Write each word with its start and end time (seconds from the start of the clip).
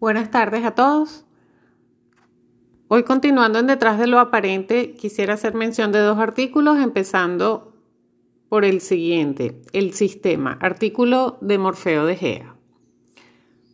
Buenas 0.00 0.30
tardes 0.30 0.64
a 0.64 0.72
todos. 0.72 1.24
Hoy 2.88 3.04
continuando 3.04 3.60
en 3.60 3.68
Detrás 3.68 3.98
de 3.98 4.08
lo 4.08 4.18
Aparente, 4.18 4.94
quisiera 4.94 5.34
hacer 5.34 5.54
mención 5.54 5.92
de 5.92 6.00
dos 6.00 6.18
artículos, 6.18 6.78
empezando 6.78 7.72
por 8.48 8.64
el 8.64 8.80
siguiente, 8.80 9.62
el 9.72 9.94
sistema, 9.94 10.58
artículo 10.60 11.38
de 11.40 11.58
Morfeo 11.58 12.06
de 12.06 12.16
Gea. 12.16 12.56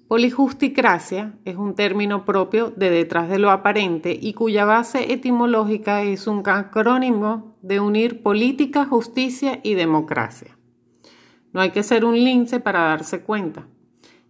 Polijusticracia 0.09 1.39
es 1.45 1.57
un 1.57 1.75
término 1.75 2.25
propio 2.25 2.71
de 2.71 2.91
detrás 2.91 3.29
de 3.31 3.39
lo 3.39 3.51
aparente 3.51 4.17
y 4.21 4.35
cuya 4.35 4.65
base 4.67 5.13
etimológica 5.13 6.03
es 6.03 6.27
un 6.27 6.47
acrónimo 6.47 7.57
de 7.63 7.81
unir 7.81 8.23
política, 8.23 8.85
justicia 8.85 9.61
y 9.63 9.75
democracia. 9.75 10.57
No 11.53 11.61
hay 11.61 11.71
que 11.71 11.83
ser 11.83 12.05
un 12.05 12.15
lince 12.15 12.61
para 12.61 12.81
darse 12.81 13.23
cuenta. 13.23 13.67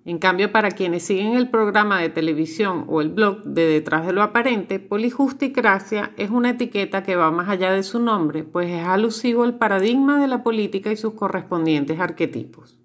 En 0.06 0.18
cambio, 0.18 0.50
para 0.50 0.70
quienes 0.70 1.02
siguen 1.02 1.34
el 1.34 1.50
programa 1.50 2.00
de 2.00 2.08
televisión 2.08 2.86
o 2.88 3.02
el 3.02 3.10
blog 3.10 3.42
de 3.42 3.66
Detrás 3.66 4.06
de 4.06 4.14
lo 4.14 4.22
Aparente, 4.22 4.78
polijusticracia 4.78 6.12
es 6.16 6.30
una 6.30 6.50
etiqueta 6.50 7.02
que 7.02 7.16
va 7.16 7.30
más 7.30 7.50
allá 7.50 7.70
de 7.70 7.82
su 7.82 8.00
nombre, 8.00 8.42
pues 8.42 8.70
es 8.70 8.82
alusivo 8.82 9.42
al 9.42 9.58
paradigma 9.58 10.18
de 10.18 10.26
la 10.26 10.42
política 10.42 10.90
y 10.90 10.96
sus 10.96 11.12
correspondientes 11.12 12.00
arquetipos. 12.00 12.78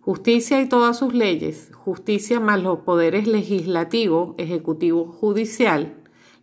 Justicia 0.00 0.60
y 0.60 0.68
todas 0.68 0.98
sus 0.98 1.14
leyes, 1.14 1.70
justicia 1.72 2.40
más 2.40 2.60
los 2.60 2.80
poderes 2.80 3.28
legislativo, 3.28 4.34
ejecutivo, 4.36 5.06
judicial, 5.06 5.94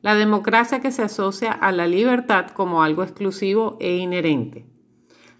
la 0.01 0.15
democracia 0.15 0.79
que 0.79 0.91
se 0.91 1.03
asocia 1.03 1.51
a 1.51 1.73
la 1.73 1.85
libertad 1.85 2.47
como 2.47 2.81
algo 2.81 3.03
exclusivo 3.03 3.77
e 3.81 3.97
inherente. 3.97 4.65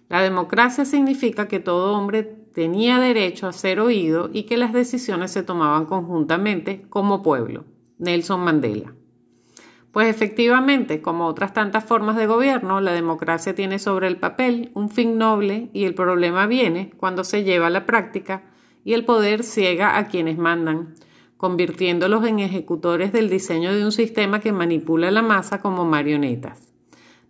La 0.08 0.20
democracia 0.20 0.84
significa 0.84 1.48
que 1.48 1.58
todo 1.58 1.96
hombre 1.96 2.41
tenía 2.52 2.98
derecho 2.98 3.46
a 3.46 3.52
ser 3.52 3.80
oído 3.80 4.30
y 4.32 4.44
que 4.44 4.56
las 4.56 4.72
decisiones 4.72 5.30
se 5.30 5.42
tomaban 5.42 5.86
conjuntamente 5.86 6.86
como 6.88 7.22
pueblo. 7.22 7.64
Nelson 7.98 8.40
Mandela. 8.40 8.94
Pues 9.92 10.08
efectivamente, 10.08 11.02
como 11.02 11.26
otras 11.26 11.52
tantas 11.52 11.84
formas 11.84 12.16
de 12.16 12.26
gobierno, 12.26 12.80
la 12.80 12.92
democracia 12.92 13.54
tiene 13.54 13.78
sobre 13.78 14.08
el 14.08 14.16
papel 14.16 14.70
un 14.74 14.88
fin 14.88 15.18
noble 15.18 15.68
y 15.74 15.84
el 15.84 15.94
problema 15.94 16.46
viene 16.46 16.92
cuando 16.96 17.24
se 17.24 17.44
lleva 17.44 17.66
a 17.66 17.70
la 17.70 17.84
práctica 17.84 18.42
y 18.84 18.94
el 18.94 19.04
poder 19.04 19.42
ciega 19.42 19.98
a 19.98 20.08
quienes 20.08 20.38
mandan, 20.38 20.94
convirtiéndolos 21.36 22.24
en 22.26 22.38
ejecutores 22.38 23.12
del 23.12 23.28
diseño 23.28 23.74
de 23.74 23.84
un 23.84 23.92
sistema 23.92 24.40
que 24.40 24.52
manipula 24.52 25.10
la 25.10 25.22
masa 25.22 25.60
como 25.60 25.84
marionetas, 25.84 26.72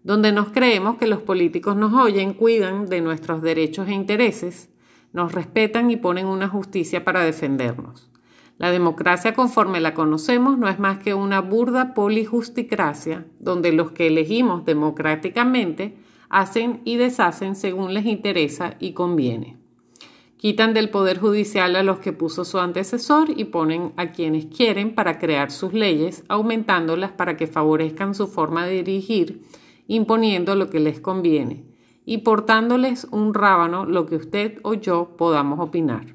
donde 0.04 0.32
nos 0.32 0.50
creemos 0.50 0.98
que 0.98 1.08
los 1.08 1.20
políticos 1.20 1.76
nos 1.76 1.92
oyen, 1.92 2.32
cuidan 2.32 2.86
de 2.86 3.00
nuestros 3.00 3.42
derechos 3.42 3.88
e 3.88 3.92
intereses, 3.92 4.71
nos 5.12 5.32
respetan 5.32 5.90
y 5.90 5.96
ponen 5.96 6.26
una 6.26 6.48
justicia 6.48 7.04
para 7.04 7.22
defendernos. 7.24 8.08
La 8.58 8.70
democracia 8.70 9.34
conforme 9.34 9.80
la 9.80 9.94
conocemos 9.94 10.58
no 10.58 10.68
es 10.68 10.78
más 10.78 10.98
que 10.98 11.14
una 11.14 11.40
burda 11.40 11.94
polijusticracia, 11.94 13.26
donde 13.40 13.72
los 13.72 13.92
que 13.92 14.06
elegimos 14.06 14.64
democráticamente 14.64 15.96
hacen 16.28 16.80
y 16.84 16.96
deshacen 16.96 17.56
según 17.56 17.92
les 17.92 18.06
interesa 18.06 18.76
y 18.78 18.92
conviene. 18.92 19.56
Quitan 20.36 20.74
del 20.74 20.90
poder 20.90 21.18
judicial 21.18 21.76
a 21.76 21.82
los 21.82 21.98
que 21.98 22.12
puso 22.12 22.44
su 22.44 22.58
antecesor 22.58 23.28
y 23.36 23.44
ponen 23.44 23.92
a 23.96 24.12
quienes 24.12 24.46
quieren 24.46 24.94
para 24.94 25.18
crear 25.18 25.50
sus 25.50 25.72
leyes, 25.72 26.24
aumentándolas 26.28 27.12
para 27.12 27.36
que 27.36 27.46
favorezcan 27.46 28.14
su 28.14 28.26
forma 28.26 28.66
de 28.66 28.82
dirigir, 28.82 29.42
imponiendo 29.86 30.54
lo 30.56 30.68
que 30.68 30.80
les 30.80 31.00
conviene 31.00 31.71
y 32.04 32.18
portándoles 32.18 33.06
un 33.10 33.34
rábano 33.34 33.84
lo 33.84 34.06
que 34.06 34.16
usted 34.16 34.58
o 34.62 34.74
yo 34.74 35.16
podamos 35.16 35.60
opinar. 35.60 36.14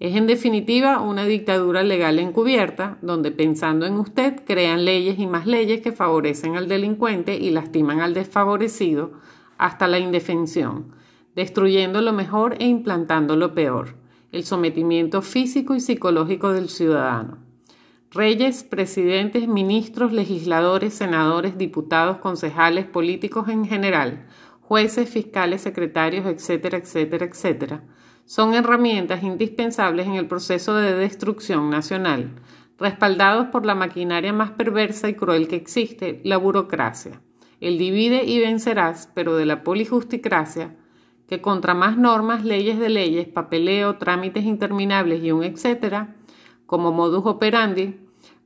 Es 0.00 0.16
en 0.16 0.26
definitiva 0.26 1.00
una 1.02 1.26
dictadura 1.26 1.82
legal 1.82 2.18
encubierta, 2.18 2.96
donde 3.02 3.32
pensando 3.32 3.84
en 3.84 3.96
usted 3.96 4.42
crean 4.46 4.86
leyes 4.86 5.18
y 5.18 5.26
más 5.26 5.46
leyes 5.46 5.82
que 5.82 5.92
favorecen 5.92 6.56
al 6.56 6.68
delincuente 6.68 7.36
y 7.36 7.50
lastiman 7.50 8.00
al 8.00 8.14
desfavorecido 8.14 9.12
hasta 9.58 9.86
la 9.86 9.98
indefensión, 9.98 10.94
destruyendo 11.36 12.00
lo 12.00 12.14
mejor 12.14 12.56
e 12.60 12.66
implantando 12.66 13.36
lo 13.36 13.54
peor, 13.54 13.96
el 14.32 14.44
sometimiento 14.44 15.20
físico 15.20 15.74
y 15.74 15.80
psicológico 15.80 16.50
del 16.54 16.70
ciudadano. 16.70 17.36
Reyes, 18.10 18.64
presidentes, 18.64 19.46
ministros, 19.48 20.12
legisladores, 20.12 20.94
senadores, 20.94 21.58
diputados, 21.58 22.16
concejales, 22.16 22.86
políticos 22.86 23.48
en 23.48 23.66
general, 23.66 24.26
jueces, 24.70 25.10
fiscales, 25.10 25.62
secretarios, 25.62 26.26
etcétera, 26.26 26.78
etcétera, 26.78 27.26
etcétera, 27.26 27.82
son 28.24 28.54
herramientas 28.54 29.24
indispensables 29.24 30.06
en 30.06 30.14
el 30.14 30.28
proceso 30.28 30.76
de 30.76 30.94
destrucción 30.94 31.70
nacional, 31.70 32.36
respaldados 32.78 33.48
por 33.48 33.66
la 33.66 33.74
maquinaria 33.74 34.32
más 34.32 34.52
perversa 34.52 35.08
y 35.08 35.14
cruel 35.14 35.48
que 35.48 35.56
existe, 35.56 36.20
la 36.22 36.36
burocracia. 36.36 37.20
El 37.58 37.78
divide 37.78 38.22
y 38.24 38.38
vencerás, 38.38 39.10
pero 39.12 39.34
de 39.34 39.44
la 39.44 39.64
polijusticracia, 39.64 40.76
que 41.26 41.40
contra 41.40 41.74
más 41.74 41.98
normas, 41.98 42.44
leyes 42.44 42.78
de 42.78 42.90
leyes, 42.90 43.26
papeleo, 43.26 43.96
trámites 43.96 44.44
interminables 44.44 45.20
y 45.24 45.32
un 45.32 45.42
etcétera, 45.42 46.14
como 46.66 46.92
modus 46.92 47.26
operandi, 47.26 47.96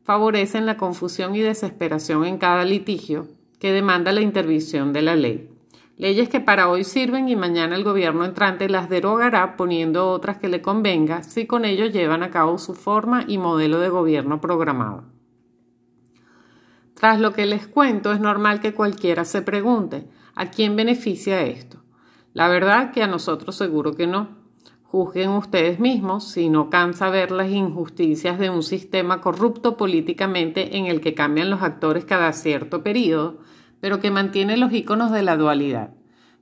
favorecen 0.04 0.64
la 0.64 0.78
confusión 0.78 1.34
y 1.34 1.41
desesperación 1.41 2.24
en 2.24 2.38
cada 2.38 2.64
litigio 2.64 3.28
que 3.58 3.72
demanda 3.72 4.10
la 4.10 4.22
intervención 4.22 4.94
de 4.94 5.02
la 5.02 5.16
ley. 5.16 5.53
Leyes 5.97 6.28
que 6.28 6.41
para 6.41 6.69
hoy 6.69 6.82
sirven 6.82 7.28
y 7.28 7.37
mañana 7.37 7.77
el 7.77 7.84
gobierno 7.84 8.25
entrante 8.25 8.69
las 8.69 8.88
derogará 8.88 9.56
poniendo 9.56 10.10
otras 10.10 10.38
que 10.38 10.49
le 10.49 10.60
convenga 10.60 11.22
si 11.22 11.47
con 11.47 11.65
ello 11.65 11.87
llevan 11.87 12.25
a 12.25 12.31
cabo 12.31 12.59
su 12.59 12.75
forma 12.75 13.25
y 13.28 13.38
modelo 13.38 13.78
de 13.78 13.88
gobierno 13.91 14.41
programado. 14.41 15.04
Tras 16.94 17.21
lo 17.21 17.33
que 17.33 17.47
les 17.47 17.69
cuento, 17.69 18.12
es 18.12 18.21
normal 18.21 18.60
que 18.60 18.75
cualquiera 18.75 19.25
se 19.25 19.43
pregunte, 19.43 20.09
¿a 20.34 20.50
quién 20.50 20.75
beneficia 20.75 21.43
esto? 21.43 21.78
La 22.33 22.49
verdad 22.49 22.91
que 22.91 23.03
a 23.03 23.06
nosotros 23.06 23.54
seguro 23.54 23.94
que 23.94 24.09
no. 24.09 24.43
Juzguen 24.83 25.31
ustedes 25.31 25.78
mismos 25.78 26.28
si 26.28 26.49
no 26.49 26.71
cansa 26.71 27.10
ver 27.10 27.31
las 27.31 27.50
injusticias 27.50 28.38
de 28.38 28.50
un 28.50 28.62
sistema 28.62 29.21
corrupto 29.21 29.77
políticamente 29.77 30.77
en 30.77 30.87
el 30.87 31.00
que 31.00 31.15
cambian 31.15 31.50
los 31.50 31.62
actores 31.62 32.04
cada 32.04 32.33
cierto 32.33 32.83
periodo 32.83 33.38
pero 33.80 34.00
que 34.00 34.10
mantiene 34.10 34.56
los 34.56 34.72
iconos 34.72 35.10
de 35.12 35.22
la 35.22 35.36
dualidad. 35.36 35.90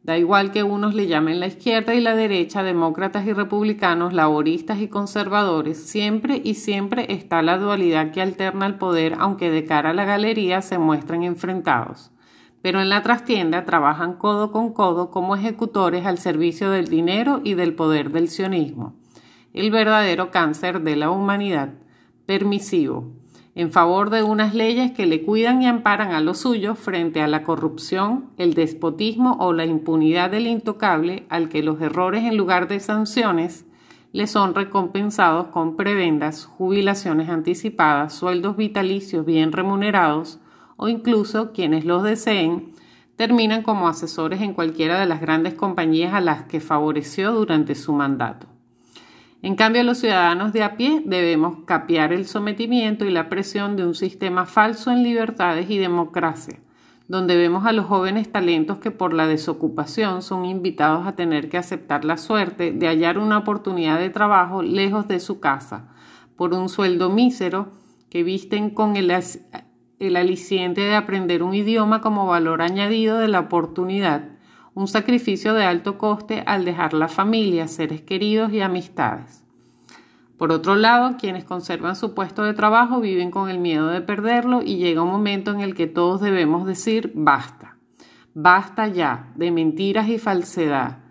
Da 0.03 0.19
igual 0.19 0.51
que 0.51 0.65
unos 0.65 0.95
le 0.95 1.07
llamen 1.07 1.39
la 1.39 1.47
izquierda 1.47 1.95
y 1.95 2.01
la 2.01 2.17
derecha, 2.17 2.65
demócratas 2.65 3.25
y 3.25 3.33
republicanos, 3.33 4.13
laboristas 4.13 4.81
y 4.81 4.89
conservadores, 4.89 5.81
siempre 5.81 6.41
y 6.43 6.55
siempre 6.55 7.07
está 7.13 7.41
la 7.41 7.57
dualidad 7.57 8.11
que 8.11 8.21
alterna 8.21 8.67
el 8.67 8.75
poder, 8.75 9.15
aunque 9.21 9.53
de 9.53 9.65
cara 9.65 9.91
a 9.91 9.95
la 9.95 10.05
galería 10.05 10.61
se 10.61 10.79
muestran 10.79 11.23
enfrentados. 11.23 12.11
Pero 12.63 12.81
en 12.81 12.89
la 12.89 13.03
trastienda 13.03 13.65
trabajan 13.65 14.15
codo 14.15 14.51
con 14.51 14.73
codo 14.73 15.13
como 15.13 15.37
ejecutores 15.37 16.05
al 16.05 16.19
servicio 16.19 16.71
del 16.71 16.89
dinero 16.89 17.41
y 17.45 17.55
del 17.55 17.75
poder 17.75 18.11
del 18.11 18.29
sionismo. 18.29 18.97
El 19.53 19.71
verdadero 19.71 20.33
cáncer 20.33 20.81
de 20.81 20.97
la 20.97 21.11
humanidad, 21.11 21.75
permisivo, 22.27 23.13
en 23.55 23.71
favor 23.71 24.09
de 24.09 24.23
unas 24.23 24.55
leyes 24.55 24.93
que 24.93 25.05
le 25.05 25.23
cuidan 25.23 25.63
y 25.63 25.67
amparan 25.67 26.13
a 26.13 26.21
los 26.21 26.39
suyos 26.39 26.79
frente 26.79 27.21
a 27.21 27.29
la 27.29 27.43
corrupción, 27.43 28.31
el 28.39 28.55
despotismo 28.55 29.37
o 29.41 29.53
la 29.53 29.67
impunidad 29.67 30.31
del 30.31 30.47
intocable 30.47 31.27
al 31.29 31.51
que 31.51 31.63
los 31.63 31.81
errores 31.81 32.25
en 32.25 32.37
lugar 32.37 32.67
de 32.67 32.81
sanciones 32.81 33.67
le 34.13 34.27
son 34.27 34.55
recompensados 34.55 35.49
con 35.49 35.77
prebendas, 35.77 36.47
jubilaciones 36.47 37.29
anticipadas, 37.29 38.15
sueldos 38.15 38.57
vitalicios 38.57 39.25
bien 39.27 39.53
remunerados 39.53 40.39
o 40.77 40.89
incluso 40.89 41.53
quienes 41.53 41.85
los 41.85 42.03
deseen 42.03 42.73
terminan 43.17 43.63
como 43.63 43.89
asesores 43.89 44.41
en 44.41 44.55
cualquiera 44.55 44.99
de 44.99 45.07
las 45.07 45.21
grandes 45.21 45.55
compañías 45.55 46.15
a 46.15 46.21
las 46.21 46.45
que 46.45 46.61
favoreció 46.61 47.33
durante 47.33 47.75
su 47.75 47.93
mandato. 47.93 48.52
En 49.45 49.57
cambio, 49.57 49.83
los 49.83 49.99
ciudadanos 49.99 50.53
de 50.53 50.63
a 50.63 50.77
pie 50.77 51.03
debemos 51.05 51.65
capear 51.65 52.13
el 52.13 52.27
sometimiento 52.27 53.05
y 53.05 53.11
la 53.11 53.29
presión 53.29 53.75
de 53.75 53.85
un 53.85 53.97
sistema 53.97 54.47
falso 54.47 54.93
en 54.93 55.03
libertades 55.03 55.69
y 55.69 55.79
democracia, 55.79 56.61
donde 57.09 57.37
vemos 57.37 57.67
a 57.67 57.73
los 57.73 57.87
jóvenes 57.87 58.31
talentos 58.31 58.79
que 58.79 58.93
por 58.93 59.13
la 59.13 59.27
desocupación 59.27 60.23
son 60.23 60.45
invitados 60.45 61.09
a 61.09 61.17
tener 61.17 61.49
que 61.49 61.59
aceptar 61.59 62.05
la 62.05 62.19
suerte 62.19 62.71
de 62.71 62.87
hallar 62.87 63.19
una 63.19 63.39
oportunidad 63.39 63.99
de 63.99 64.11
trabajo 64.11 64.63
lejos 64.63 65.09
de 65.09 65.19
su 65.19 65.41
casa, 65.41 65.89
por 66.37 66.55
un 66.55 66.69
sueldo 66.69 67.11
mísero, 67.11 67.73
que 68.11 68.23
visten 68.23 68.71
con 68.71 68.95
el, 68.95 69.13
el 69.99 70.17
aliciente 70.17 70.83
de 70.83 70.95
aprender 70.95 71.43
un 71.43 71.55
idioma 71.55 72.01
como 72.01 72.29
valor 72.29 72.63
añadido 72.63 73.19
de 73.19 73.27
la 73.27 73.41
oportunidad 73.41 74.32
un 74.75 74.89
sacrificio 74.89 75.55
de 75.55 75.65
alto 75.65 75.99
coste 75.99 76.43
al 76.47 76.65
dejar 76.65 76.95
la 76.95 77.09
familia, 77.09 77.69
seres 77.69 78.01
queridos 78.03 78.53
y 78.53 78.61
amistades. 78.61 79.45
Por 80.39 80.51
otro 80.51 80.75
lado, 80.75 81.17
quienes 81.19 81.45
conservan 81.45 81.95
su 81.95 82.15
puesto 82.15 82.43
de 82.43 82.55
trabajo 82.55 83.01
viven 83.01 83.31
con 83.31 83.49
el 83.49 83.59
miedo 83.59 83.89
de 83.89 84.01
perderlo 84.01 84.63
y 84.63 84.77
llega 84.77 85.03
un 85.03 85.11
momento 85.11 85.53
en 85.53 85.61
el 85.61 85.75
que 85.75 85.87
todos 85.87 86.21
debemos 86.21 86.67
decir 86.67 87.13
basta. 87.15 87.77
Basta 88.35 88.89
ya 88.89 89.31
de 89.37 89.51
mentiras 89.51 90.09
y 90.09 90.19
falsedad. 90.19 91.02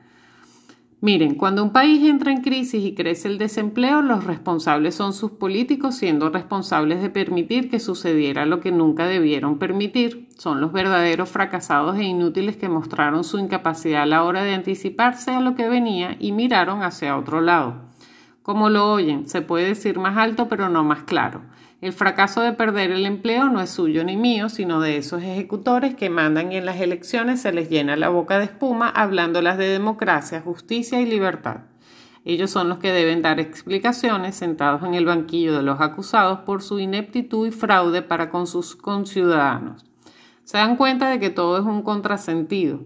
Miren, 1.03 1.33
cuando 1.33 1.63
un 1.63 1.71
país 1.71 2.07
entra 2.07 2.31
en 2.31 2.41
crisis 2.41 2.85
y 2.85 2.93
crece 2.93 3.27
el 3.27 3.39
desempleo, 3.39 4.03
los 4.03 4.23
responsables 4.23 4.93
son 4.93 5.13
sus 5.13 5.31
políticos 5.31 5.95
siendo 5.95 6.29
responsables 6.29 7.01
de 7.01 7.09
permitir 7.09 7.71
que 7.71 7.79
sucediera 7.79 8.45
lo 8.45 8.59
que 8.59 8.71
nunca 8.71 9.07
debieron 9.07 9.57
permitir. 9.57 10.29
Son 10.37 10.61
los 10.61 10.71
verdaderos 10.71 11.27
fracasados 11.27 11.97
e 11.97 12.03
inútiles 12.03 12.55
que 12.55 12.69
mostraron 12.69 13.23
su 13.23 13.39
incapacidad 13.39 14.03
a 14.03 14.05
la 14.05 14.23
hora 14.23 14.43
de 14.43 14.53
anticiparse 14.53 15.31
a 15.31 15.41
lo 15.41 15.55
que 15.55 15.67
venía 15.67 16.17
y 16.19 16.33
miraron 16.33 16.83
hacia 16.83 17.17
otro 17.17 17.41
lado. 17.41 17.81
Como 18.43 18.69
lo 18.69 18.91
oyen, 18.91 19.27
se 19.27 19.41
puede 19.41 19.69
decir 19.69 19.97
más 19.97 20.17
alto 20.17 20.47
pero 20.47 20.69
no 20.69 20.83
más 20.83 21.01
claro. 21.01 21.41
El 21.81 21.93
fracaso 21.93 22.41
de 22.41 22.53
perder 22.53 22.91
el 22.91 23.07
empleo 23.07 23.49
no 23.49 23.59
es 23.59 23.71
suyo 23.71 24.03
ni 24.03 24.15
mío, 24.15 24.49
sino 24.49 24.79
de 24.81 24.97
esos 24.97 25.23
ejecutores 25.23 25.95
que 25.95 26.11
mandan 26.11 26.51
y 26.51 26.57
en 26.57 26.65
las 26.67 26.79
elecciones 26.79 27.41
se 27.41 27.51
les 27.51 27.71
llena 27.71 27.95
la 27.95 28.09
boca 28.09 28.37
de 28.37 28.45
espuma 28.45 28.87
hablándolas 28.87 29.57
de 29.57 29.65
democracia, 29.65 30.41
justicia 30.41 31.01
y 31.01 31.07
libertad. 31.07 31.61
Ellos 32.23 32.51
son 32.51 32.69
los 32.69 32.77
que 32.77 32.91
deben 32.91 33.23
dar 33.23 33.39
explicaciones 33.39 34.35
sentados 34.35 34.83
en 34.83 34.93
el 34.93 35.07
banquillo 35.07 35.57
de 35.57 35.63
los 35.63 35.81
acusados 35.81 36.41
por 36.41 36.61
su 36.61 36.77
ineptitud 36.77 37.47
y 37.47 37.51
fraude 37.51 38.03
para 38.03 38.29
con 38.29 38.45
sus 38.45 38.75
conciudadanos. 38.75 39.83
Se 40.43 40.57
dan 40.57 40.75
cuenta 40.75 41.09
de 41.09 41.19
que 41.19 41.31
todo 41.31 41.57
es 41.57 41.65
un 41.65 41.81
contrasentido. 41.81 42.81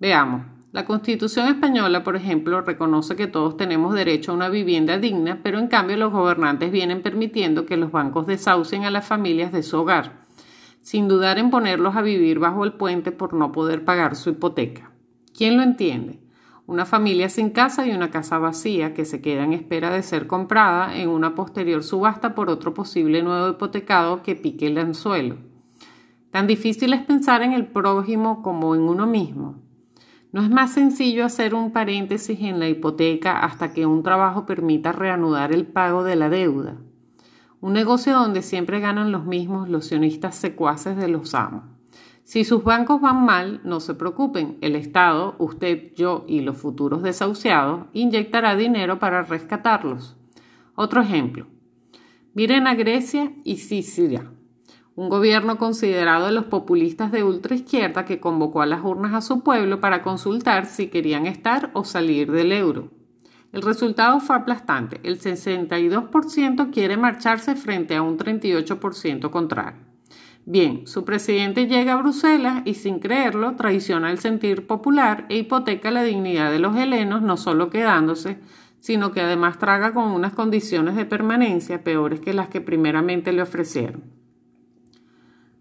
Veamos, 0.00 0.42
la 0.76 0.84
Constitución 0.84 1.48
española, 1.48 2.04
por 2.04 2.16
ejemplo, 2.16 2.60
reconoce 2.60 3.16
que 3.16 3.26
todos 3.26 3.56
tenemos 3.56 3.94
derecho 3.94 4.30
a 4.30 4.34
una 4.34 4.50
vivienda 4.50 4.98
digna, 4.98 5.40
pero 5.42 5.58
en 5.58 5.68
cambio 5.68 5.96
los 5.96 6.12
gobernantes 6.12 6.70
vienen 6.70 7.00
permitiendo 7.00 7.64
que 7.64 7.78
los 7.78 7.90
bancos 7.90 8.26
desahucien 8.26 8.84
a 8.84 8.90
las 8.90 9.06
familias 9.06 9.52
de 9.52 9.62
su 9.62 9.78
hogar, 9.78 10.26
sin 10.82 11.08
dudar 11.08 11.38
en 11.38 11.48
ponerlos 11.48 11.96
a 11.96 12.02
vivir 12.02 12.40
bajo 12.40 12.62
el 12.62 12.74
puente 12.74 13.10
por 13.10 13.32
no 13.32 13.52
poder 13.52 13.86
pagar 13.86 14.16
su 14.16 14.28
hipoteca. 14.28 14.90
¿Quién 15.34 15.56
lo 15.56 15.62
entiende? 15.62 16.20
Una 16.66 16.84
familia 16.84 17.30
sin 17.30 17.48
casa 17.48 17.86
y 17.86 17.92
una 17.92 18.10
casa 18.10 18.36
vacía 18.36 18.92
que 18.92 19.06
se 19.06 19.22
queda 19.22 19.44
en 19.44 19.54
espera 19.54 19.90
de 19.90 20.02
ser 20.02 20.26
comprada 20.26 20.94
en 20.94 21.08
una 21.08 21.34
posterior 21.34 21.84
subasta 21.84 22.34
por 22.34 22.50
otro 22.50 22.74
posible 22.74 23.22
nuevo 23.22 23.48
hipotecado 23.48 24.22
que 24.22 24.36
pique 24.36 24.66
el 24.66 24.76
anzuelo. 24.76 25.38
Tan 26.30 26.46
difícil 26.46 26.92
es 26.92 27.00
pensar 27.00 27.40
en 27.40 27.54
el 27.54 27.66
prójimo 27.66 28.42
como 28.42 28.74
en 28.74 28.82
uno 28.82 29.06
mismo. 29.06 29.65
¿No 30.36 30.42
es 30.42 30.50
más 30.50 30.74
sencillo 30.74 31.24
hacer 31.24 31.54
un 31.54 31.72
paréntesis 31.72 32.38
en 32.42 32.58
la 32.58 32.68
hipoteca 32.68 33.38
hasta 33.40 33.72
que 33.72 33.86
un 33.86 34.02
trabajo 34.02 34.44
permita 34.44 34.92
reanudar 34.92 35.50
el 35.50 35.66
pago 35.66 36.04
de 36.04 36.14
la 36.14 36.28
deuda? 36.28 36.76
Un 37.62 37.72
negocio 37.72 38.12
donde 38.12 38.42
siempre 38.42 38.78
ganan 38.80 39.12
los 39.12 39.24
mismos 39.24 39.70
los 39.70 39.86
sionistas 39.86 40.36
secuaces 40.36 40.98
de 40.98 41.08
los 41.08 41.34
amos. 41.34 41.64
Si 42.22 42.44
sus 42.44 42.64
bancos 42.64 43.00
van 43.00 43.24
mal, 43.24 43.62
no 43.64 43.80
se 43.80 43.94
preocupen, 43.94 44.58
el 44.60 44.76
Estado, 44.76 45.36
usted, 45.38 45.94
yo 45.94 46.26
y 46.28 46.42
los 46.42 46.58
futuros 46.58 47.02
desahuciados 47.02 47.86
inyectará 47.94 48.56
dinero 48.56 48.98
para 48.98 49.22
rescatarlos. 49.22 50.18
Otro 50.74 51.00
ejemplo. 51.00 51.46
Miren 52.34 52.66
a 52.66 52.74
Grecia 52.74 53.32
y 53.42 53.56
Sicilia 53.56 54.35
un 54.96 55.10
gobierno 55.10 55.58
considerado 55.58 56.24
de 56.24 56.32
los 56.32 56.46
populistas 56.46 57.12
de 57.12 57.22
ultraizquierda 57.22 58.06
que 58.06 58.18
convocó 58.18 58.62
a 58.62 58.66
las 58.66 58.82
urnas 58.82 59.12
a 59.12 59.20
su 59.20 59.42
pueblo 59.42 59.78
para 59.78 60.02
consultar 60.02 60.64
si 60.64 60.88
querían 60.88 61.26
estar 61.26 61.70
o 61.74 61.84
salir 61.84 62.32
del 62.32 62.50
euro. 62.50 62.88
El 63.52 63.60
resultado 63.60 64.20
fue 64.20 64.36
aplastante. 64.36 64.98
El 65.02 65.20
62% 65.20 66.70
quiere 66.72 66.96
marcharse 66.96 67.56
frente 67.56 67.94
a 67.94 68.02
un 68.02 68.18
38% 68.18 69.30
contrario. 69.30 69.80
Bien, 70.46 70.86
su 70.86 71.04
presidente 71.04 71.66
llega 71.66 71.92
a 71.92 71.96
Bruselas 71.96 72.62
y 72.64 72.74
sin 72.74 72.98
creerlo 72.98 73.54
traiciona 73.54 74.10
el 74.10 74.18
sentir 74.18 74.66
popular 74.66 75.26
e 75.28 75.38
hipoteca 75.38 75.90
la 75.90 76.04
dignidad 76.04 76.50
de 76.50 76.58
los 76.58 76.74
helenos 76.74 77.20
no 77.20 77.36
solo 77.36 77.68
quedándose, 77.68 78.38
sino 78.80 79.12
que 79.12 79.20
además 79.20 79.58
traga 79.58 79.92
con 79.92 80.04
unas 80.04 80.32
condiciones 80.32 80.96
de 80.96 81.04
permanencia 81.04 81.84
peores 81.84 82.20
que 82.20 82.32
las 82.32 82.48
que 82.48 82.60
primeramente 82.60 83.32
le 83.32 83.42
ofrecieron. 83.42 84.15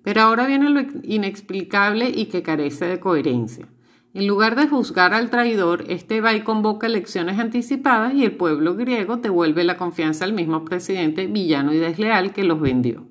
Pero 0.05 0.21
ahora 0.21 0.45
viene 0.45 0.69
lo 0.69 0.81
inexplicable 1.01 2.11
y 2.13 2.27
que 2.27 2.43
carece 2.43 2.85
de 2.85 2.99
coherencia. 2.99 3.67
En 4.13 4.27
lugar 4.27 4.55
de 4.55 4.67
juzgar 4.67 5.15
al 5.15 5.31
traidor, 5.31 5.83
este 5.89 6.21
va 6.21 6.35
y 6.35 6.41
convoca 6.41 6.85
elecciones 6.85 7.39
anticipadas 7.39 8.13
y 8.13 8.23
el 8.23 8.33
pueblo 8.33 8.75
griego 8.75 9.17
devuelve 9.17 9.63
la 9.63 9.77
confianza 9.77 10.23
al 10.23 10.33
mismo 10.33 10.63
presidente 10.63 11.25
villano 11.25 11.73
y 11.73 11.79
desleal 11.79 12.33
que 12.33 12.43
los 12.43 12.61
vendió. 12.61 13.07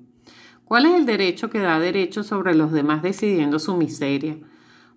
¿Cuál 0.63 0.85
es 0.85 0.93
el 0.93 1.05
derecho 1.05 1.49
que 1.49 1.59
da 1.59 1.79
derecho 1.79 2.23
sobre 2.23 2.55
los 2.55 2.71
demás 2.71 3.03
decidiendo 3.03 3.59
su 3.59 3.75
miseria? 3.75 4.37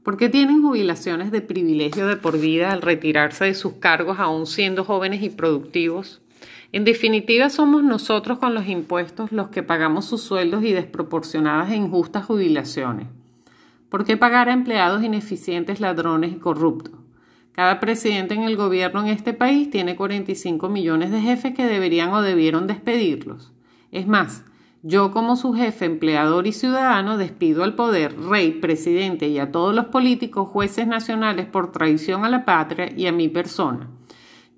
¿Por 0.04 0.16
qué 0.16 0.28
tienen 0.28 0.62
jubilaciones 0.62 1.32
de 1.32 1.40
privilegio 1.40 2.06
de 2.06 2.16
por 2.16 2.38
vida 2.38 2.70
al 2.70 2.80
retirarse 2.80 3.46
de 3.46 3.54
sus 3.54 3.74
cargos 3.74 4.20
aún 4.20 4.46
siendo 4.46 4.84
jóvenes 4.84 5.20
y 5.24 5.30
productivos? 5.30 6.22
En 6.70 6.84
definitiva, 6.84 7.48
somos 7.48 7.82
nosotros 7.82 8.38
con 8.38 8.54
los 8.54 8.68
impuestos 8.68 9.32
los 9.32 9.48
que 9.48 9.62
pagamos 9.62 10.04
sus 10.04 10.22
sueldos 10.22 10.62
y 10.64 10.72
desproporcionadas 10.72 11.70
e 11.70 11.76
injustas 11.76 12.26
jubilaciones. 12.26 13.06
¿Por 13.88 14.04
qué 14.04 14.18
pagar 14.18 14.50
a 14.50 14.52
empleados 14.52 15.02
ineficientes, 15.02 15.80
ladrones 15.80 16.32
y 16.32 16.36
corruptos? 16.36 16.92
Cada 17.52 17.80
presidente 17.80 18.34
en 18.34 18.42
el 18.42 18.56
gobierno 18.56 19.00
en 19.00 19.08
este 19.08 19.32
país 19.32 19.70
tiene 19.70 19.96
45 19.96 20.68
millones 20.68 21.10
de 21.10 21.22
jefes 21.22 21.54
que 21.54 21.64
deberían 21.64 22.10
o 22.10 22.20
debieron 22.20 22.66
despedirlos. 22.66 23.50
Es 23.90 24.06
más, 24.06 24.44
yo 24.82 25.10
como 25.10 25.36
su 25.36 25.54
jefe, 25.54 25.86
empleador 25.86 26.46
y 26.46 26.52
ciudadano 26.52 27.16
despido 27.16 27.64
al 27.64 27.74
poder, 27.74 28.14
rey, 28.20 28.52
presidente 28.52 29.26
y 29.26 29.38
a 29.38 29.50
todos 29.50 29.74
los 29.74 29.86
políticos, 29.86 30.50
jueces 30.50 30.86
nacionales 30.86 31.46
por 31.46 31.72
traición 31.72 32.26
a 32.26 32.28
la 32.28 32.44
patria 32.44 32.92
y 32.94 33.06
a 33.06 33.12
mi 33.12 33.28
persona. 33.28 33.88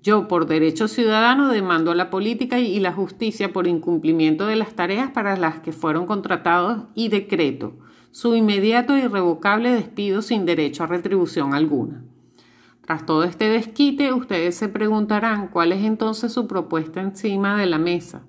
Yo, 0.03 0.27
por 0.27 0.47
derecho 0.47 0.87
ciudadano, 0.87 1.49
demando 1.49 1.91
a 1.91 1.95
la 1.95 2.09
política 2.09 2.59
y 2.59 2.79
la 2.79 2.91
justicia 2.91 3.53
por 3.53 3.67
incumplimiento 3.67 4.47
de 4.47 4.55
las 4.55 4.73
tareas 4.73 5.11
para 5.11 5.37
las 5.37 5.59
que 5.59 5.71
fueron 5.71 6.05
contratados 6.05 6.85
y 6.95 7.09
decreto 7.09 7.73
su 8.11 8.35
inmediato 8.35 8.93
e 8.93 9.05
irrevocable 9.05 9.71
despido 9.71 10.21
sin 10.21 10.45
derecho 10.45 10.83
a 10.83 10.87
retribución 10.87 11.53
alguna. 11.53 12.03
Tras 12.85 13.05
todo 13.05 13.23
este 13.23 13.47
desquite, 13.49 14.11
ustedes 14.11 14.55
se 14.55 14.67
preguntarán 14.67 15.47
cuál 15.47 15.71
es 15.71 15.83
entonces 15.85 16.33
su 16.33 16.45
propuesta 16.45 16.99
encima 16.99 17.57
de 17.57 17.67
la 17.67 17.77
mesa. 17.77 18.23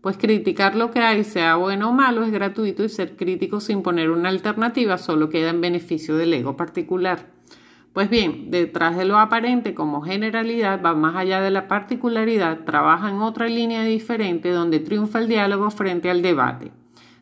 Pues 0.00 0.16
criticar 0.16 0.76
lo 0.76 0.90
que 0.90 1.00
hay, 1.00 1.24
sea 1.24 1.56
bueno 1.56 1.90
o 1.90 1.92
malo, 1.92 2.24
es 2.24 2.32
gratuito 2.32 2.84
y 2.84 2.88
ser 2.88 3.16
crítico 3.16 3.60
sin 3.60 3.82
poner 3.82 4.10
una 4.10 4.30
alternativa 4.30 4.96
solo 4.96 5.28
queda 5.28 5.50
en 5.50 5.60
beneficio 5.60 6.16
del 6.16 6.32
ego 6.32 6.56
particular. 6.56 7.37
Pues 7.98 8.10
bien, 8.10 8.52
detrás 8.52 8.96
de 8.96 9.04
lo 9.04 9.18
aparente 9.18 9.74
como 9.74 10.02
generalidad 10.02 10.80
va 10.80 10.94
más 10.94 11.16
allá 11.16 11.40
de 11.40 11.50
la 11.50 11.66
particularidad, 11.66 12.60
trabaja 12.60 13.10
en 13.10 13.16
otra 13.16 13.48
línea 13.48 13.82
diferente 13.82 14.52
donde 14.52 14.78
triunfa 14.78 15.18
el 15.18 15.26
diálogo 15.26 15.68
frente 15.72 16.08
al 16.08 16.22
debate. 16.22 16.70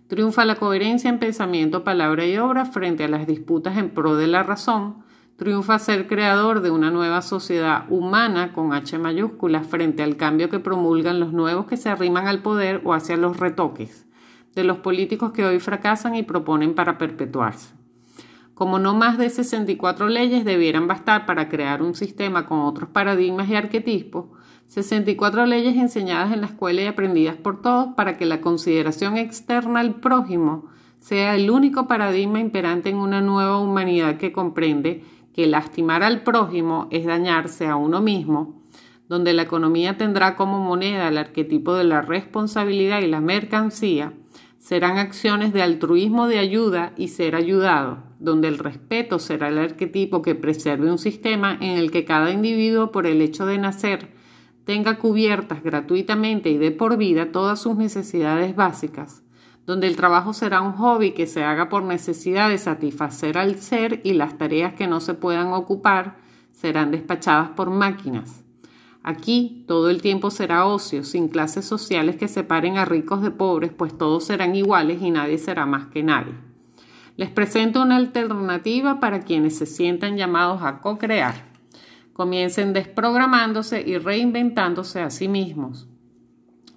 Triunfa 0.06 0.45
la 0.45 0.56
coherencia 0.56 1.09
en 1.09 1.18
pensamiento, 1.18 1.83
palabra 1.83 2.26
y 2.26 2.37
obra 2.37 2.66
frente 2.66 3.04
a 3.04 3.09
las 3.09 3.26
disputas 3.26 3.78
en 3.78 3.88
pro 3.88 4.16
de 4.16 4.26
la 4.26 4.42
razón. 4.42 4.97
Triunfa 5.37 5.78
ser 5.78 6.06
creador 6.09 6.61
de 6.61 6.71
una 6.71 6.90
nueva 6.90 7.23
sociedad 7.23 7.87
humana 7.88 8.52
con 8.52 8.75
H 8.75 8.99
mayúscula 8.99 9.62
frente 9.62 10.02
al 10.02 10.18
cambio 10.18 10.50
que 10.50 10.59
promulgan 10.59 11.21
los 11.21 11.33
nuevos 11.33 11.64
que 11.64 11.78
se 11.78 11.88
arriman 11.88 12.26
al 12.26 12.42
poder 12.42 12.83
o 12.85 12.92
hacia 12.92 13.16
los 13.16 13.38
retoques 13.38 14.04
de 14.54 14.64
los 14.64 14.76
políticos 14.76 15.33
que 15.33 15.47
hoy 15.47 15.59
fracasan 15.59 16.16
y 16.16 16.23
proponen 16.23 16.75
para 16.75 16.99
perpetuarse. 16.99 17.86
Como 18.56 18.78
no 18.78 18.94
más 18.94 19.18
de 19.18 19.28
64 19.28 20.08
leyes 20.08 20.46
debieran 20.46 20.88
bastar 20.88 21.26
para 21.26 21.50
crear 21.50 21.82
un 21.82 21.94
sistema 21.94 22.46
con 22.46 22.60
otros 22.60 22.88
paradigmas 22.88 23.50
y 23.50 23.54
arquetipos, 23.54 24.28
64 24.68 25.44
leyes 25.44 25.76
enseñadas 25.76 26.32
en 26.32 26.40
la 26.40 26.46
escuela 26.46 26.80
y 26.80 26.86
aprendidas 26.86 27.36
por 27.36 27.60
todos 27.60 27.88
para 27.96 28.16
que 28.16 28.25
la 28.25 28.40
consideración 28.40 29.18
externa 29.18 29.80
al 29.80 29.96
prójimo 29.96 30.70
sea 31.00 31.34
el 31.34 31.50
único 31.50 31.86
paradigma 31.86 32.40
imperante 32.40 32.88
en 32.88 32.96
una 32.96 33.20
nueva 33.20 33.58
humanidad 33.58 34.16
que 34.16 34.32
comprende 34.32 35.04
que 35.34 35.46
lastimar 35.46 36.02
al 36.02 36.22
prójimo 36.22 36.88
es 36.90 37.04
dañarse 37.04 37.66
a 37.66 37.76
uno 37.76 38.00
mismo, 38.00 38.62
donde 39.06 39.34
la 39.34 39.42
economía 39.42 39.98
tendrá 39.98 40.34
como 40.34 40.60
moneda 40.60 41.08
el 41.08 41.18
arquetipo 41.18 41.75
de 41.75 41.84
la 41.84 42.00
responsabilidad 42.00 43.02
y 43.02 43.06
la 43.06 43.20
mercancía, 43.20 44.14
serán 44.66 44.99
acciones 44.99 45.52
de 45.52 45.62
altruismo 45.62 46.26
de 46.26 46.40
ayuda 46.40 46.92
y 46.96 47.06
ser 47.06 47.37
ayudado, 47.37 47.99
donde 48.18 48.49
el 48.49 48.58
respeto 48.58 49.20
será 49.20 49.46
el 49.46 49.58
arquetipo 49.58 50.23
que 50.23 50.35
preserve 50.35 50.90
un 50.90 50.99
sistema 50.99 51.56
en 51.61 51.78
el 51.78 51.92
que 51.92 52.04
cada 52.04 52.32
individuo, 52.32 52.90
por 52.90 53.06
el 53.06 53.23
hecho 53.23 53.46
de 53.46 53.58
nacer, 53.58 54.08
tenga 54.64 54.99
cubiertas 54.99 55.62
gratuitamente 55.62 56.50
y 56.50 56.58
de 56.58 56.73
por 56.73 56.96
vida 56.96 57.30
todas 57.30 57.61
sus 57.61 57.76
necesidades 57.76 58.56
básicas, 58.56 59.23
donde 59.66 59.87
el 59.87 59.94
trabajo 59.94 60.32
será 60.32 60.62
un 60.62 60.73
hobby 60.73 61.12
que 61.12 61.28
se 61.28 61.44
haga 61.44 61.68
por 61.68 61.85
necesidad 61.85 62.49
de 62.49 62.58
satisfacer 62.58 63.38
al 63.38 63.61
ser 63.61 64.00
y 64.02 64.14
las 64.14 64.37
tareas 64.37 64.75
que 64.75 64.88
no 64.88 64.99
se 64.99 65.14
puedan 65.14 65.52
ocupar 65.52 66.16
serán 66.50 66.90
despachadas 66.90 67.50
por 67.50 67.70
máquinas 67.70 68.45
Aquí 69.08 69.62
todo 69.68 69.88
el 69.88 70.02
tiempo 70.02 70.32
será 70.32 70.66
ocio, 70.66 71.04
sin 71.04 71.28
clases 71.28 71.64
sociales 71.64 72.16
que 72.16 72.26
separen 72.26 72.76
a 72.76 72.84
ricos 72.84 73.22
de 73.22 73.30
pobres, 73.30 73.70
pues 73.70 73.96
todos 73.96 74.25
serán 74.25 74.56
iguales 74.56 75.00
y 75.00 75.12
nadie 75.12 75.38
será 75.38 75.64
más 75.64 75.86
que 75.86 76.02
nadie. 76.02 76.34
Les 77.16 77.30
presento 77.30 77.82
una 77.82 77.94
alternativa 77.94 78.98
para 78.98 79.20
quienes 79.20 79.56
se 79.56 79.66
sientan 79.66 80.16
llamados 80.16 80.62
a 80.64 80.80
co-crear. 80.80 81.36
comiencen 82.14 82.72
desprogramándose 82.72 83.80
y 83.86 83.96
reinventándose 83.96 85.00
a 85.02 85.10
sí 85.10 85.28
mismos. 85.28 85.86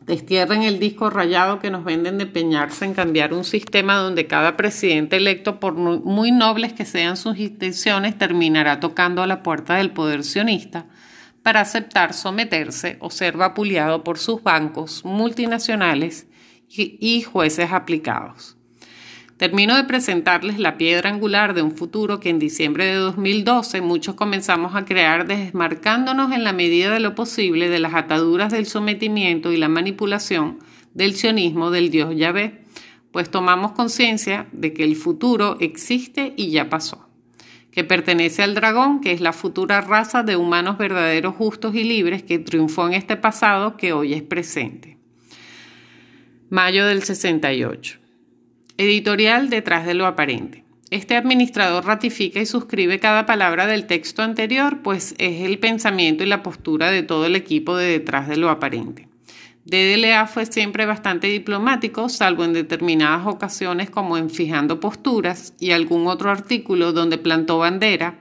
Destierren 0.05 0.61
el 0.61 0.77
disco 0.77 1.09
rayado 1.09 1.57
que 1.57 1.71
nos 1.71 1.83
venden 1.83 2.19
de 2.19 2.27
peñarse 2.27 2.85
en 2.85 2.93
cambiar 2.93 3.33
un 3.33 3.43
sistema 3.43 3.95
donde 3.95 4.27
cada 4.27 4.55
presidente 4.55 5.15
electo, 5.15 5.59
por 5.59 5.73
muy 5.73 6.31
nobles 6.31 6.73
que 6.73 6.85
sean 6.85 7.17
sus 7.17 7.39
intenciones, 7.39 8.19
terminará 8.19 8.79
tocando 8.79 9.23
a 9.23 9.27
la 9.27 9.41
puerta 9.41 9.77
del 9.77 9.89
poder 9.89 10.23
sionista 10.23 10.85
para 11.43 11.61
aceptar 11.61 12.13
someterse 12.13 12.97
o 12.99 13.09
ser 13.09 13.37
vapuleado 13.37 14.03
por 14.03 14.17
sus 14.17 14.43
bancos 14.43 15.03
multinacionales 15.05 16.27
y 16.67 17.21
jueces 17.23 17.71
aplicados. 17.71 18.59
Termino 19.39 19.77
de 19.77 19.85
presentarles 19.85 20.59
la 20.59 20.77
piedra 20.77 21.09
angular 21.09 21.53
de 21.53 21.61
un 21.61 21.71
futuro 21.71 22.19
que 22.19 22.27
en 22.27 22.39
diciembre 22.39 22.83
de 22.83 22.95
2012 22.95 23.79
muchos 23.79 24.15
comenzamos 24.15 24.75
a 24.75 24.83
crear 24.83 25.27
desmarcándonos 25.27 26.33
en 26.33 26.43
la 26.43 26.51
medida 26.51 26.91
de 26.91 26.99
lo 26.99 27.15
posible 27.15 27.69
de 27.69 27.79
las 27.79 27.93
ataduras 27.93 28.51
del 28.51 28.65
sometimiento 28.65 29.53
y 29.53 29.57
la 29.57 29.69
manipulación 29.69 30.59
del 30.93 31.13
sionismo 31.13 31.71
del 31.71 31.89
dios 31.89 32.13
Yahvé, 32.17 32.65
pues 33.13 33.31
tomamos 33.31 33.71
conciencia 33.71 34.49
de 34.51 34.73
que 34.73 34.83
el 34.83 34.97
futuro 34.97 35.55
existe 35.61 36.33
y 36.35 36.49
ya 36.49 36.69
pasó, 36.69 37.08
que 37.71 37.83
pertenece 37.83 38.43
al 38.43 38.55
dragón, 38.55 39.01
que 39.01 39.11
es 39.11 39.21
la 39.21 39.33
futura 39.33 39.81
raza 39.81 40.23
de 40.23 40.35
humanos 40.35 40.77
verdaderos, 40.77 41.35
justos 41.35 41.75
y 41.75 41.83
libres 41.83 42.23
que 42.23 42.39
triunfó 42.39 42.87
en 42.87 42.93
este 42.93 43.15
pasado 43.15 43.77
que 43.77 43.93
hoy 43.93 44.13
es 44.13 44.23
presente. 44.23 44.97
Mayo 46.49 46.85
del 46.85 47.03
68. 47.03 47.99
Editorial 48.77 49.49
detrás 49.49 49.85
de 49.85 49.93
lo 49.93 50.07
aparente. 50.07 50.63
Este 50.89 51.15
administrador 51.15 51.85
ratifica 51.85 52.39
y 52.39 52.47
suscribe 52.47 52.99
cada 52.99 53.27
palabra 53.27 53.67
del 53.67 53.85
texto 53.85 54.23
anterior, 54.23 54.79
pues 54.81 55.13
es 55.19 55.41
el 55.41 55.59
pensamiento 55.59 56.23
y 56.23 56.27
la 56.27 56.41
postura 56.41 56.89
de 56.89 57.03
todo 57.03 57.27
el 57.27 57.35
equipo 57.35 57.77
de 57.77 57.91
detrás 57.91 58.27
de 58.27 58.37
lo 58.37 58.49
aparente. 58.49 59.08
DDLA 59.69 60.25
fue 60.25 60.47
siempre 60.47 60.87
bastante 60.87 61.27
diplomático, 61.27 62.09
salvo 62.09 62.43
en 62.43 62.53
determinadas 62.53 63.27
ocasiones 63.27 63.91
como 63.91 64.17
en 64.17 64.31
Fijando 64.31 64.79
Posturas 64.79 65.53
y 65.59 65.71
algún 65.71 66.07
otro 66.07 66.31
artículo 66.31 66.91
donde 66.91 67.19
plantó 67.19 67.59
bandera, 67.59 68.15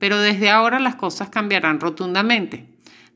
pero 0.00 0.18
desde 0.18 0.50
ahora 0.50 0.80
las 0.80 0.96
cosas 0.96 1.28
cambiarán 1.28 1.78
rotundamente. 1.78 2.66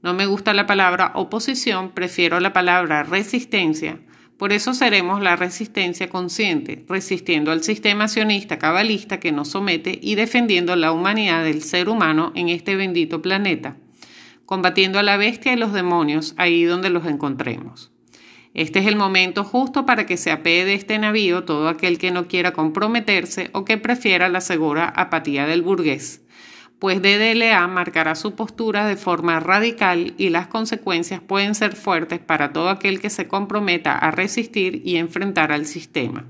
No 0.01 0.15
me 0.15 0.27
gusta 0.27 0.55
la 0.55 0.67
palabra 0.67 1.11
oposición, 1.17 1.91
prefiero 1.91 2.39
la 2.39 2.53
palabra 2.53 3.03
resistencia, 3.03 3.99
por 4.37 4.53
eso 4.53 4.75
seremos 4.75 5.21
la 5.21 5.35
resistencia 5.35 6.09
consciente, 6.09 6.85
resistiendo 6.89 7.51
al 7.51 7.65
sistema 7.65 8.07
sionista 8.07 8.59
cabalista 8.59 9.19
que 9.19 9.33
nos 9.33 9.49
somete 9.49 9.99
y 10.01 10.15
defendiendo 10.15 10.77
la 10.77 10.93
humanidad 10.93 11.43
del 11.43 11.63
ser 11.63 11.89
humano 11.89 12.33
en 12.37 12.49
este 12.49 12.77
bendito 12.77 13.23
planeta, 13.23 13.77
combatiendo 14.53 14.99
a 14.99 15.03
la 15.03 15.17
bestia 15.17 15.55
y 15.55 15.57
los 15.57 15.73
demonios 15.73 16.35
ahí 16.37 16.65
donde 16.65 16.91
los 16.91 17.07
encontremos. 17.07 17.91
Este 18.53 18.81
es 18.81 18.87
el 18.87 18.97
momento 18.97 19.45
justo 19.45 19.87
para 19.87 20.05
que 20.05 20.19
se 20.19 20.31
apee 20.31 20.67
de 20.67 20.75
este 20.75 20.99
navío 20.99 21.45
todo 21.45 21.71
aquel 21.71 21.97
que 21.97 22.11
no 22.11 22.29
quiera 22.29 22.53
comprometerse 22.53 23.49
o 23.55 23.65
que 23.65 23.79
prefiera 23.79 24.29
la 24.29 24.43
segura 24.43 24.93
apatía 24.95 25.47
del 25.47 25.63
burgués 25.63 26.21
pues 26.79 27.01
DDLA 27.01 27.65
marcará 27.69 28.17
su 28.17 28.35
postura 28.35 28.87
de 28.87 28.97
forma 28.97 29.39
radical 29.39 30.15
y 30.19 30.31
las 30.31 30.49
consecuencias 30.49 31.21
pueden 31.21 31.55
ser 31.55 31.77
fuertes 31.77 32.19
para 32.19 32.53
todo 32.53 32.69
aquel 32.71 33.01
que 33.01 33.09
se 33.09 33.29
comprometa 33.29 33.97
a 33.97 34.11
resistir 34.11 34.83
y 34.85 34.97
enfrentar 34.97 35.53
al 35.53 35.65
sistema. 35.65 36.27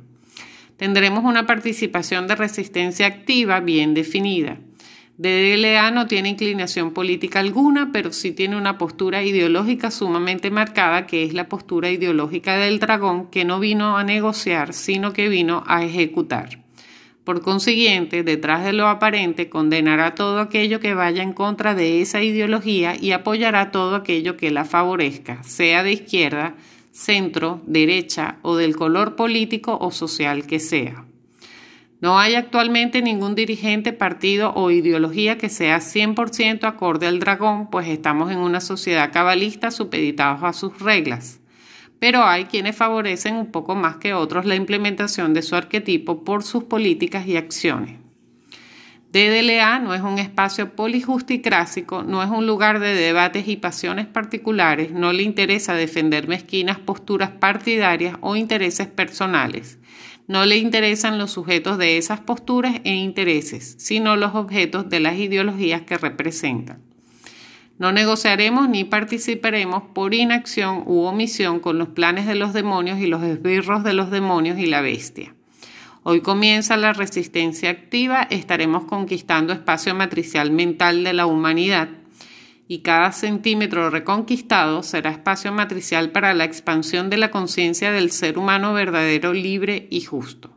Tendremos 0.77 1.25
una 1.25 1.47
participación 1.47 2.27
de 2.27 2.37
resistencia 2.37 3.07
activa 3.07 3.61
bien 3.61 3.95
definida. 3.95 4.59
DDLA 5.23 5.93
no 5.93 6.09
tiene 6.09 6.31
inclinación 6.31 6.93
política 6.93 7.39
alguna, 7.39 7.91
pero 7.93 8.13
sí 8.13 8.33
tiene 8.33 8.57
una 8.57 8.77
postura 8.77 9.23
ideológica 9.23 9.93
sumamente 9.93 10.51
marcada, 10.51 11.07
que 11.07 11.23
es 11.23 11.33
la 11.33 11.49
postura 11.49 11.91
ideológica 11.91 12.57
del 12.57 12.81
dragón, 12.81 13.31
que 13.31 13.45
no 13.45 13.61
vino 13.61 13.97
a 13.97 14.03
negociar, 14.03 14.75
sino 14.75 15.13
que 15.13 15.29
vino 15.29 15.63
a 15.69 15.85
ejecutar. 15.85 16.59
Por 17.23 17.41
consiguiente, 17.41 18.25
detrás 18.25 18.65
de 18.65 18.73
lo 18.73 18.89
aparente 18.89 19.49
condenará 19.49 20.17
todo 20.17 20.41
aquello 20.41 20.81
que 20.81 20.95
vaya 20.95 21.23
en 21.23 21.35
contra 21.35 21.77
de 21.77 22.03
esa 22.03 22.21
ideología 22.21 22.97
y 23.01 23.13
apoyará 23.13 23.71
todo 23.71 23.95
aquello 23.95 24.37
que 24.37 24.51
la 24.51 24.65
favorezca, 24.65 25.41
sea 25.45 25.85
de 25.85 25.93
izquierda, 25.93 26.57
centro, 26.91 27.63
derecha 27.65 28.39
o 28.43 28.57
del 28.57 28.75
color 28.75 29.15
político 29.15 29.79
o 29.81 29.93
social 29.93 30.49
que 30.49 30.59
sea. 30.59 31.05
No 32.03 32.19
hay 32.19 32.35
actualmente 32.35 33.01
ningún 33.01 33.35
dirigente, 33.35 33.95
partido 33.95 34.53
o 34.55 34.71
ideología 34.71 35.39
que 35.39 35.49
sea 35.49 35.79
100% 35.79 36.65
acorde 36.65 37.07
al 37.07 37.19
dragón, 37.19 37.71
pues 37.71 37.89
estamos 37.89 38.31
en 38.31 38.39
una 38.39 38.61
sociedad 38.61 39.11
cabalista 39.11 39.71
supeditados 39.71 40.43
a 40.43 40.53
sus 40.53 40.79
reglas 40.81 41.39
pero 42.03 42.25
hay 42.25 42.47
quienes 42.47 42.75
favorecen 42.75 43.37
un 43.37 43.53
poco 43.53 43.77
más 43.77 43.99
que 43.99 44.13
otros 44.13 44.45
la 44.45 44.57
implementación 44.57 45.35
de 45.35 45.43
su 45.43 45.55
arquetipo 45.55 46.25
por 46.25 46.43
sus 46.43 46.65
políticas 46.65 47.29
y 47.29 47.37
acciones. 47.37 48.01
DDLA 49.13 49.79
no 49.79 49.95
es 49.95 50.03
un 50.03 50.19
espacio 50.19 50.75
polijusticrásico, 50.75 52.03
no 52.03 52.21
es 52.25 52.29
un 52.29 52.45
lugar 52.45 52.81
de 52.81 52.97
debates 52.97 53.47
y 53.47 53.55
pasiones 53.55 54.07
particulares, 54.07 54.91
no 54.91 55.13
le 55.13 55.23
interesa 55.23 55.75
defender 55.75 56.27
mezquinas 56.27 56.81
posturas 56.81 57.31
partidarias 57.31 58.17
o 58.21 58.35
intereses 58.35 58.89
personales. 58.89 59.79
No 60.29 60.47
le 60.47 60.57
interesan 60.57 61.19
los 61.19 61.33
sujetos 61.33 61.79
de 61.79 61.99
esas 61.99 62.21
posturas 62.21 62.81
e 62.85 62.95
intereses, 62.95 63.75
sino 63.79 64.17
los 64.17 64.35
objetos 64.35 64.89
de 64.89 65.01
las 65.01 65.17
ideologías 65.17 65.83
que 65.83 65.99
representan. 65.99 66.81
No 67.79 67.91
negociaremos 67.91 68.69
ni 68.69 68.85
participaremos 68.85 69.83
por 69.95 70.15
inacción 70.15 70.85
u 70.87 71.01
omisión 71.03 71.59
con 71.59 71.79
los 71.79 71.89
planes 71.89 72.27
de 72.27 72.37
los 72.37 72.53
demonios 72.53 73.01
y 73.01 73.07
los 73.07 73.23
esbirros 73.23 73.83
de 73.83 73.93
los 73.93 74.11
demonios 74.11 74.59
y 74.59 74.67
la 74.67 74.81
bestia. 74.81 75.35
Hoy 76.05 76.21
comienza 76.21 76.77
la 76.77 76.93
resistencia 76.93 77.71
activa, 77.71 78.27
estaremos 78.31 78.85
conquistando 78.85 79.53
espacio 79.53 79.95
matricial 79.95 80.51
mental 80.51 81.05
de 81.05 81.13
la 81.13 81.27
humanidad 81.27 81.89
y 82.73 82.79
cada 82.79 83.13
centímetro 83.13 83.91
reconquistado 83.91 84.83
será 84.83 85.11
espacio 85.11 85.53
matricial 85.53 86.11
para 86.11 86.33
la 86.33 86.45
expansión 86.45 87.11
de 87.11 87.19
la 87.19 87.31
conciencia 87.31 87.93
del 87.93 88.11
ser 88.11 88.39
humano 88.39 88.73
verdadero, 88.73 89.35
libre 89.35 89.89
y 89.91 90.01
justo. 90.01 90.57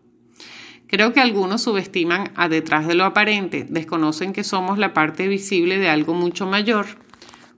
Creo 0.87 1.11
que 1.11 1.19
algunos 1.19 1.63
subestiman 1.63 2.31
a 2.37 2.47
detrás 2.47 2.87
de 2.87 2.95
lo 2.95 3.03
aparente, 3.03 3.65
desconocen 3.69 4.31
que 4.31 4.45
somos 4.45 4.77
la 4.77 4.93
parte 4.93 5.27
visible 5.27 5.77
de 5.77 5.89
algo 5.89 6.13
mucho 6.13 6.45
mayor 6.45 6.85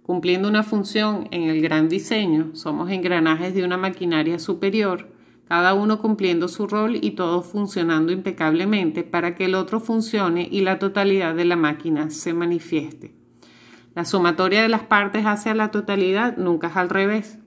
Cumpliendo 0.02 0.48
una 0.48 0.64
función 0.64 1.28
en 1.30 1.44
el 1.44 1.62
gran 1.62 1.88
diseño, 1.88 2.56
somos 2.56 2.90
engranajes 2.90 3.54
de 3.54 3.64
una 3.66 3.76
maquinaria 3.76 4.40
superior, 4.40 5.12
cada 5.48 5.76
uno 5.76 6.00
cumpliendo 6.00 6.48
su 6.48 6.66
rol 6.66 6.98
y 7.00 7.12
todos 7.12 7.46
funcionando 7.46 8.12
impecablemente 8.14 9.04
para 9.04 9.36
que 9.36 9.46
el 9.46 9.54
otro 9.54 9.82
funcione 9.82 10.48
y 10.50 10.62
la 10.62 10.80
totalidad 10.80 11.36
de 11.36 11.46
la 11.46 11.58
máquina 11.58 12.10
se 12.10 12.34
manifieste. 12.34 13.27
La 13.98 14.06
sumatoria 14.06 14.62
de 14.62 14.70
las 14.70 14.84
partes 14.84 15.26
hacia 15.26 15.56
la 15.56 15.72
totalidad 15.72 16.38
nunca 16.38 16.68
es 16.68 16.76
al 16.76 16.88
revés. 16.88 17.40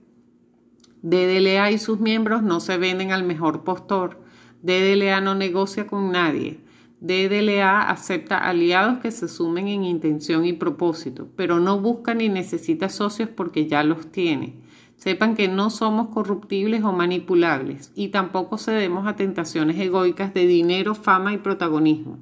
DDLA 1.01 1.71
y 1.71 1.77
sus 1.77 2.01
miembros 2.01 2.43
no 2.43 2.59
se 2.59 2.77
venden 2.77 3.13
al 3.13 3.23
mejor 3.23 3.63
postor. 3.63 4.19
DDLA 4.61 5.21
no 5.21 5.33
negocia 5.33 5.87
con 5.87 6.11
nadie. 6.11 6.59
DDLA 6.99 7.89
acepta 7.89 8.37
aliados 8.37 8.99
que 8.99 9.11
se 9.11 9.29
sumen 9.29 9.69
en 9.69 9.85
intención 9.85 10.43
y 10.43 10.51
propósito, 10.51 11.29
pero 11.37 11.61
no 11.61 11.79
busca 11.79 12.13
ni 12.15 12.27
necesita 12.27 12.89
socios 12.89 13.29
porque 13.29 13.67
ya 13.67 13.85
los 13.85 14.11
tiene. 14.11 14.59
Sepan 14.97 15.35
que 15.35 15.47
no 15.47 15.69
somos 15.69 16.09
corruptibles 16.09 16.83
o 16.83 16.91
manipulables 16.91 17.93
y 17.95 18.09
tampoco 18.09 18.57
cedemos 18.57 19.07
a 19.07 19.15
tentaciones 19.15 19.79
egoicas 19.79 20.33
de 20.33 20.45
dinero, 20.47 20.95
fama 20.95 21.31
y 21.31 21.37
protagonismo. 21.37 22.19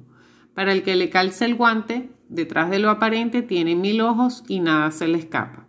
Para 0.54 0.72
el 0.72 0.82
que 0.82 0.96
le 0.96 1.10
calce 1.10 1.44
el 1.44 1.54
guante, 1.54 2.10
detrás 2.28 2.70
de 2.70 2.78
lo 2.78 2.90
aparente 2.90 3.42
tiene 3.42 3.76
mil 3.76 4.00
ojos 4.00 4.44
y 4.48 4.60
nada 4.60 4.90
se 4.90 5.08
le 5.08 5.18
escapa. 5.18 5.66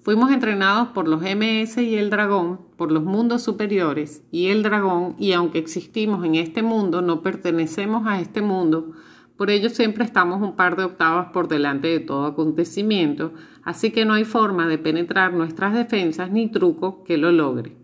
Fuimos 0.00 0.32
entrenados 0.32 0.88
por 0.88 1.06
los 1.06 1.22
MS 1.22 1.78
y 1.78 1.96
el 1.96 2.10
dragón, 2.10 2.60
por 2.76 2.90
los 2.90 3.04
mundos 3.04 3.42
superiores 3.42 4.24
y 4.32 4.48
el 4.48 4.64
dragón, 4.64 5.14
y 5.18 5.32
aunque 5.32 5.58
existimos 5.58 6.24
en 6.24 6.34
este 6.34 6.62
mundo, 6.62 7.02
no 7.02 7.22
pertenecemos 7.22 8.06
a 8.06 8.20
este 8.20 8.42
mundo, 8.42 8.92
por 9.36 9.50
ello 9.50 9.70
siempre 9.70 10.04
estamos 10.04 10.42
un 10.42 10.56
par 10.56 10.76
de 10.76 10.84
octavas 10.84 11.32
por 11.32 11.48
delante 11.48 11.88
de 11.88 12.00
todo 12.00 12.26
acontecimiento, 12.26 13.32
así 13.64 13.90
que 13.90 14.04
no 14.04 14.14
hay 14.14 14.24
forma 14.24 14.68
de 14.68 14.78
penetrar 14.78 15.32
nuestras 15.32 15.74
defensas 15.74 16.30
ni 16.30 16.48
truco 16.48 17.02
que 17.02 17.16
lo 17.16 17.32
logre. 17.32 17.81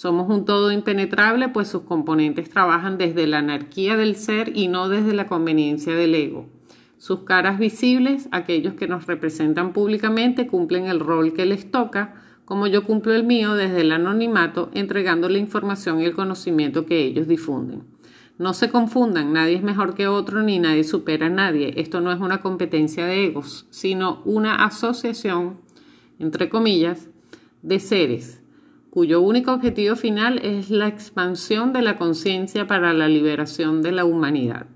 Somos 0.00 0.30
un 0.30 0.46
todo 0.46 0.72
impenetrable, 0.72 1.50
pues 1.50 1.68
sus 1.68 1.82
componentes 1.82 2.48
trabajan 2.48 2.96
desde 2.96 3.26
la 3.26 3.40
anarquía 3.40 3.98
del 3.98 4.16
ser 4.16 4.56
y 4.56 4.68
no 4.68 4.88
desde 4.88 5.12
la 5.12 5.26
conveniencia 5.26 5.94
del 5.94 6.14
ego. 6.14 6.48
Sus 6.96 7.24
caras 7.24 7.58
visibles, 7.58 8.26
aquellos 8.32 8.72
que 8.72 8.88
nos 8.88 9.06
representan 9.06 9.74
públicamente, 9.74 10.46
cumplen 10.46 10.86
el 10.86 11.00
rol 11.00 11.34
que 11.34 11.44
les 11.44 11.70
toca, 11.70 12.14
como 12.46 12.66
yo 12.66 12.84
cumplo 12.84 13.12
el 13.12 13.24
mío 13.24 13.52
desde 13.52 13.82
el 13.82 13.92
anonimato, 13.92 14.70
entregando 14.72 15.28
la 15.28 15.36
información 15.36 16.00
y 16.00 16.06
el 16.06 16.14
conocimiento 16.14 16.86
que 16.86 17.04
ellos 17.04 17.28
difunden. 17.28 17.82
No 18.38 18.54
se 18.54 18.70
confundan, 18.70 19.34
nadie 19.34 19.56
es 19.56 19.62
mejor 19.62 19.92
que 19.92 20.06
otro 20.06 20.42
ni 20.42 20.58
nadie 20.58 20.84
supera 20.84 21.26
a 21.26 21.28
nadie. 21.28 21.74
Esto 21.76 22.00
no 22.00 22.10
es 22.10 22.20
una 22.20 22.40
competencia 22.40 23.04
de 23.04 23.26
egos, 23.26 23.66
sino 23.68 24.22
una 24.24 24.64
asociación, 24.64 25.58
entre 26.18 26.48
comillas, 26.48 27.10
de 27.60 27.80
seres 27.80 28.39
cuyo 28.90 29.20
único 29.20 29.52
objetivo 29.52 29.94
final 29.94 30.38
es 30.38 30.70
la 30.70 30.88
expansión 30.88 31.72
de 31.72 31.82
la 31.82 31.96
conciencia 31.96 32.66
para 32.66 32.92
la 32.92 33.08
liberación 33.08 33.82
de 33.82 33.92
la 33.92 34.04
humanidad. 34.04 34.66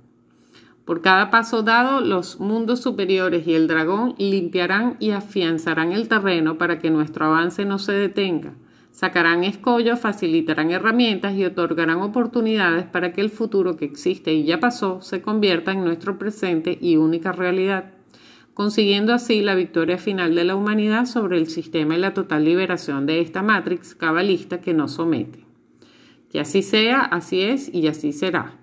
Por 0.85 1.01
cada 1.01 1.31
paso 1.31 1.63
dado, 1.63 2.01
los 2.01 2.41
mundos 2.41 2.81
superiores 2.81 3.47
y 3.47 3.55
el 3.55 3.67
dragón 3.67 4.15
limpiarán 4.19 4.97
y 5.01 5.11
afianzarán 5.11 5.93
el 5.93 6.09
terreno 6.09 6.59
para 6.59 6.79
que 6.79 6.91
nuestro 6.91 7.27
avance 7.27 7.65
no 7.65 7.79
se 7.79 7.93
detenga. 7.93 8.53
Sacarán 8.93 9.43
escollos, 9.43 9.99
facilitarán 9.99 10.71
herramientas 10.71 11.35
y 11.35 11.45
otorgarán 11.45 12.03
oportunidades 12.03 12.85
para 12.85 13.13
que 13.13 13.23
el 13.23 13.31
futuro 13.31 13.77
que 13.77 13.87
existe 13.87 14.35
y 14.35 14.45
ya 14.45 14.61
pasó 14.61 15.01
se 15.03 15.23
convierta 15.23 15.73
en 15.73 15.85
nuestro 15.85 16.19
presente 16.19 16.79
y 16.81 16.97
única 16.97 17.33
realidad 17.33 17.94
consiguiendo 18.55 19.13
así 19.13 19.43
la 19.43 19.57
victoria 19.57 19.99
final 19.99 20.35
de 20.35 20.45
la 20.45 20.55
humanidad 20.55 21.07
sobre 21.07 21.39
el 21.39 21.49
sistema 21.49 21.97
y 21.97 21.99
la 21.99 22.15
total 22.15 22.45
liberación 22.45 23.05
de 23.05 23.21
esta 23.21 23.43
matrix 23.43 23.95
cabalista 23.95 24.61
que 24.61 24.73
nos 24.73 24.93
somete. 24.93 25.45
Que 26.31 26.41
así 26.41 26.63
sea, 26.63 27.01
así 27.01 27.43
es 27.43 27.73
y 27.75 27.87
así 27.89 28.13
será. 28.13 28.59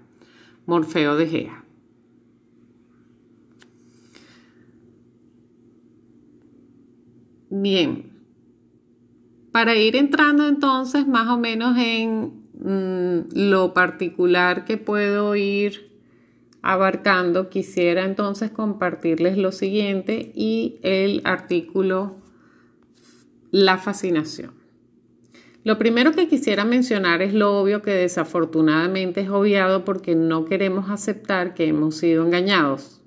Morfeo 0.65 1.15
de 1.15 1.27
Gea. 1.27 1.63
Bien, 7.49 8.13
para 9.51 9.75
ir 9.75 9.97
entrando 9.97 10.47
entonces 10.47 11.05
más 11.05 11.27
o 11.27 11.37
menos 11.37 11.77
en 11.77 12.45
mm, 12.53 13.35
lo 13.35 13.73
particular 13.73 14.63
que 14.63 14.77
puedo 14.77 15.35
ir 15.35 15.90
abarcando, 16.61 17.49
quisiera 17.49 18.05
entonces 18.05 18.51
compartirles 18.51 19.37
lo 19.37 19.51
siguiente 19.51 20.31
y 20.35 20.79
el 20.83 21.21
artículo 21.23 22.17
La 23.51 23.77
fascinación. 23.77 24.61
Lo 25.63 25.77
primero 25.77 26.11
que 26.11 26.27
quisiera 26.27 26.65
mencionar 26.65 27.21
es 27.21 27.33
lo 27.33 27.59
obvio 27.59 27.83
que 27.83 27.91
desafortunadamente 27.91 29.21
es 29.21 29.29
obviado 29.29 29.85
porque 29.85 30.15
no 30.15 30.45
queremos 30.45 30.89
aceptar 30.89 31.53
que 31.53 31.67
hemos 31.67 31.97
sido 31.97 32.25
engañados. 32.25 33.01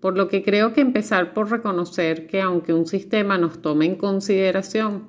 Por 0.00 0.16
lo 0.16 0.26
que 0.26 0.42
creo 0.42 0.72
que 0.72 0.80
empezar 0.80 1.34
por 1.34 1.50
reconocer 1.50 2.26
que 2.26 2.40
aunque 2.40 2.72
un 2.72 2.86
sistema 2.86 3.38
nos 3.38 3.62
tome 3.62 3.84
en 3.84 3.94
consideración, 3.94 5.08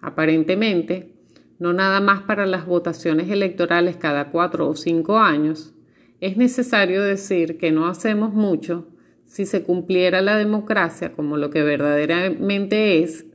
aparentemente, 0.00 1.12
no 1.58 1.72
nada 1.72 2.00
más 2.00 2.22
para 2.22 2.46
las 2.46 2.64
votaciones 2.64 3.28
electorales 3.30 3.96
cada 3.96 4.30
cuatro 4.30 4.68
o 4.68 4.76
cinco 4.76 5.18
años, 5.18 5.74
es 6.20 6.36
necesario 6.36 7.02
decir 7.02 7.58
que 7.58 7.70
no 7.70 7.86
hacemos 7.86 8.32
mucho 8.32 8.88
si 9.24 9.46
se 9.46 9.62
cumpliera 9.62 10.20
la 10.20 10.36
democracia 10.36 11.12
como 11.12 11.36
lo 11.36 11.50
que 11.50 11.62
verdaderamente 11.62 13.02
es, 13.02 13.26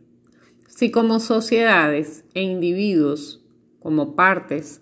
si 0.67 0.91
como 0.91 1.19
sociedades 1.19 2.25
e 2.33 2.41
individuos, 2.41 3.45
como 3.79 4.15
partes 4.15 4.81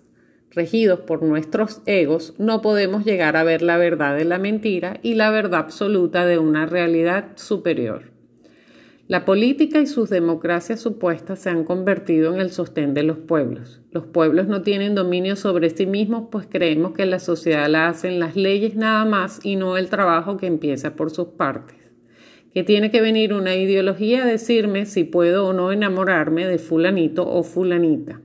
regidos 0.50 1.00
por 1.00 1.22
nuestros 1.22 1.82
egos, 1.86 2.34
no 2.38 2.60
podemos 2.60 3.04
llegar 3.04 3.36
a 3.36 3.44
ver 3.44 3.62
la 3.62 3.76
verdad 3.76 4.16
de 4.16 4.24
la 4.24 4.38
mentira 4.38 4.98
y 5.02 5.14
la 5.14 5.30
verdad 5.30 5.60
absoluta 5.60 6.26
de 6.26 6.38
una 6.38 6.66
realidad 6.66 7.32
superior. 7.36 8.12
La 9.12 9.26
política 9.26 9.78
y 9.78 9.86
sus 9.86 10.08
democracias 10.08 10.80
supuestas 10.80 11.38
se 11.40 11.50
han 11.50 11.64
convertido 11.64 12.32
en 12.32 12.40
el 12.40 12.50
sostén 12.50 12.94
de 12.94 13.02
los 13.02 13.18
pueblos. 13.18 13.82
Los 13.90 14.06
pueblos 14.06 14.46
no 14.46 14.62
tienen 14.62 14.94
dominio 14.94 15.36
sobre 15.36 15.68
sí 15.68 15.84
mismos, 15.84 16.28
pues 16.30 16.46
creemos 16.48 16.92
que 16.92 17.04
la 17.04 17.18
sociedad 17.18 17.68
la 17.68 17.88
hacen 17.88 18.18
las 18.18 18.36
leyes 18.36 18.74
nada 18.74 19.04
más 19.04 19.44
y 19.44 19.56
no 19.56 19.76
el 19.76 19.90
trabajo 19.90 20.38
que 20.38 20.46
empieza 20.46 20.96
por 20.96 21.10
sus 21.10 21.26
partes. 21.26 21.76
Que 22.54 22.64
tiene 22.64 22.90
que 22.90 23.02
venir 23.02 23.34
una 23.34 23.54
ideología 23.54 24.22
a 24.22 24.26
decirme 24.26 24.86
si 24.86 25.04
puedo 25.04 25.46
o 25.46 25.52
no 25.52 25.72
enamorarme 25.72 26.46
de 26.46 26.56
fulanito 26.56 27.28
o 27.28 27.42
fulanita. 27.42 28.22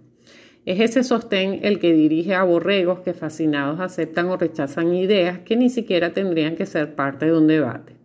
Es 0.66 0.80
ese 0.80 1.04
sostén 1.04 1.60
el 1.64 1.80
que 1.80 1.92
dirige 1.92 2.34
a 2.34 2.46
borregos 2.46 3.02
que 3.02 3.14
fascinados 3.14 3.82
aceptan 3.82 4.28
o 4.28 4.38
rechazan 4.38 4.94
ideas 4.96 5.40
que 5.40 5.58
ni 5.58 5.70
siquiera 5.70 6.14
tendrían 6.14 6.56
que 6.56 6.66
ser 6.66 6.96
parte 6.96 7.26
de 7.26 7.38
un 7.38 7.48
debate. 7.48 7.97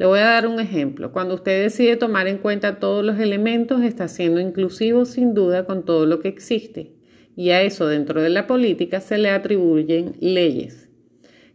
Le 0.00 0.06
voy 0.06 0.20
a 0.20 0.24
dar 0.24 0.46
un 0.46 0.60
ejemplo. 0.60 1.12
Cuando 1.12 1.34
usted 1.34 1.62
decide 1.62 1.94
tomar 1.94 2.26
en 2.26 2.38
cuenta 2.38 2.78
todos 2.78 3.04
los 3.04 3.18
elementos, 3.18 3.82
está 3.82 4.08
siendo 4.08 4.40
inclusivo 4.40 5.04
sin 5.04 5.34
duda 5.34 5.66
con 5.66 5.84
todo 5.84 6.06
lo 6.06 6.20
que 6.20 6.28
existe. 6.28 6.94
Y 7.36 7.50
a 7.50 7.60
eso 7.60 7.86
dentro 7.86 8.22
de 8.22 8.30
la 8.30 8.46
política 8.46 9.00
se 9.00 9.18
le 9.18 9.28
atribuyen 9.28 10.16
leyes. 10.18 10.88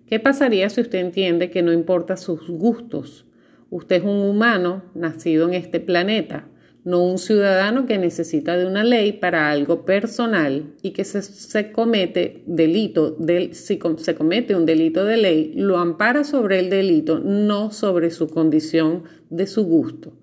¿Qué 0.06 0.20
pasaría 0.20 0.70
si 0.70 0.82
usted 0.82 1.00
entiende 1.00 1.50
que 1.50 1.64
no 1.64 1.74
importa 1.74 2.18
sus 2.18 2.48
gustos? 2.48 3.26
Usted 3.72 3.96
es 3.96 4.04
un 4.04 4.20
humano 4.20 4.84
nacido 4.94 5.48
en 5.48 5.56
este 5.56 5.80
planeta 5.80 6.48
no 6.86 7.04
un 7.04 7.18
ciudadano 7.18 7.88
que 7.88 7.98
necesita 7.98 8.58
de 8.58 8.68
una 8.68 8.84
ley 8.84 9.12
para 9.12 9.50
algo 9.50 9.86
personal 9.86 10.76
y 10.84 10.92
que 10.92 11.04
se, 11.04 11.72
comete 11.72 12.44
delito, 12.46 13.18
si 13.52 13.80
se 13.98 14.16
comete 14.16 14.56
un 14.56 14.68
delito 14.68 15.04
de 15.04 15.18
ley, 15.18 15.54
lo 15.56 15.80
ampara 15.80 16.24
sobre 16.24 16.60
el 16.60 16.70
delito, 16.70 17.20
no 17.20 17.72
sobre 17.72 18.12
su 18.12 18.30
condición 18.30 19.04
de 19.32 19.48
su 19.48 19.66
gusto. 19.66 20.14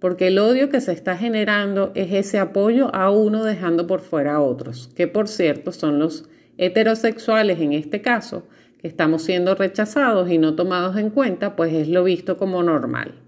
Porque 0.00 0.26
el 0.26 0.40
odio 0.40 0.70
que 0.70 0.80
se 0.80 0.90
está 0.92 1.16
generando 1.16 1.92
es 1.94 2.12
ese 2.12 2.40
apoyo 2.40 2.92
a 2.94 3.12
uno 3.12 3.44
dejando 3.44 3.86
por 3.86 4.00
fuera 4.00 4.34
a 4.34 4.40
otros, 4.40 4.90
que 4.96 5.06
por 5.06 5.28
cierto 5.28 5.70
son 5.70 6.00
los 6.00 6.28
heterosexuales 6.56 7.60
en 7.60 7.72
este 7.72 8.02
caso, 8.02 8.48
que 8.80 8.88
estamos 8.88 9.22
siendo 9.22 9.54
rechazados 9.54 10.28
y 10.30 10.38
no 10.38 10.56
tomados 10.56 10.96
en 10.96 11.10
cuenta, 11.10 11.54
pues 11.54 11.72
es 11.72 11.88
lo 11.88 12.02
visto 12.02 12.36
como 12.36 12.64
normal. 12.64 13.27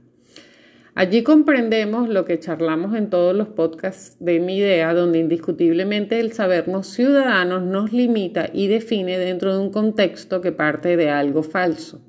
Allí 0.94 1.22
comprendemos 1.22 2.08
lo 2.08 2.24
que 2.24 2.40
charlamos 2.40 2.96
en 2.96 3.10
todos 3.10 3.34
los 3.34 3.48
podcasts 3.48 4.16
de 4.18 4.40
mi 4.40 4.58
idea, 4.58 4.92
donde 4.92 5.20
indiscutiblemente 5.20 6.18
el 6.18 6.32
sabernos 6.32 6.88
ciudadanos 6.88 7.62
nos 7.62 7.92
limita 7.92 8.50
y 8.52 8.66
define 8.66 9.18
dentro 9.18 9.54
de 9.54 9.60
un 9.60 9.70
contexto 9.70 10.40
que 10.40 10.50
parte 10.50 10.96
de 10.96 11.08
algo 11.08 11.42
falso. 11.42 12.02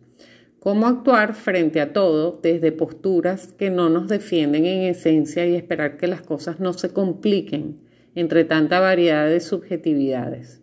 Cómo 0.59 0.87
actuar 0.87 1.35
frente 1.35 1.79
a 1.79 1.93
todo 1.93 2.39
desde 2.41 2.71
posturas 2.71 3.53
que 3.53 3.69
no 3.69 3.89
nos 3.89 4.07
defienden 4.07 4.65
en 4.65 4.83
esencia 4.83 5.45
y 5.45 5.55
esperar 5.55 5.97
que 5.97 6.07
las 6.07 6.21
cosas 6.21 6.59
no 6.59 6.73
se 6.73 6.89
compliquen 6.89 7.79
entre 8.15 8.45
tanta 8.45 8.79
variedad 8.79 9.27
de 9.27 9.39
subjetividades. 9.39 10.61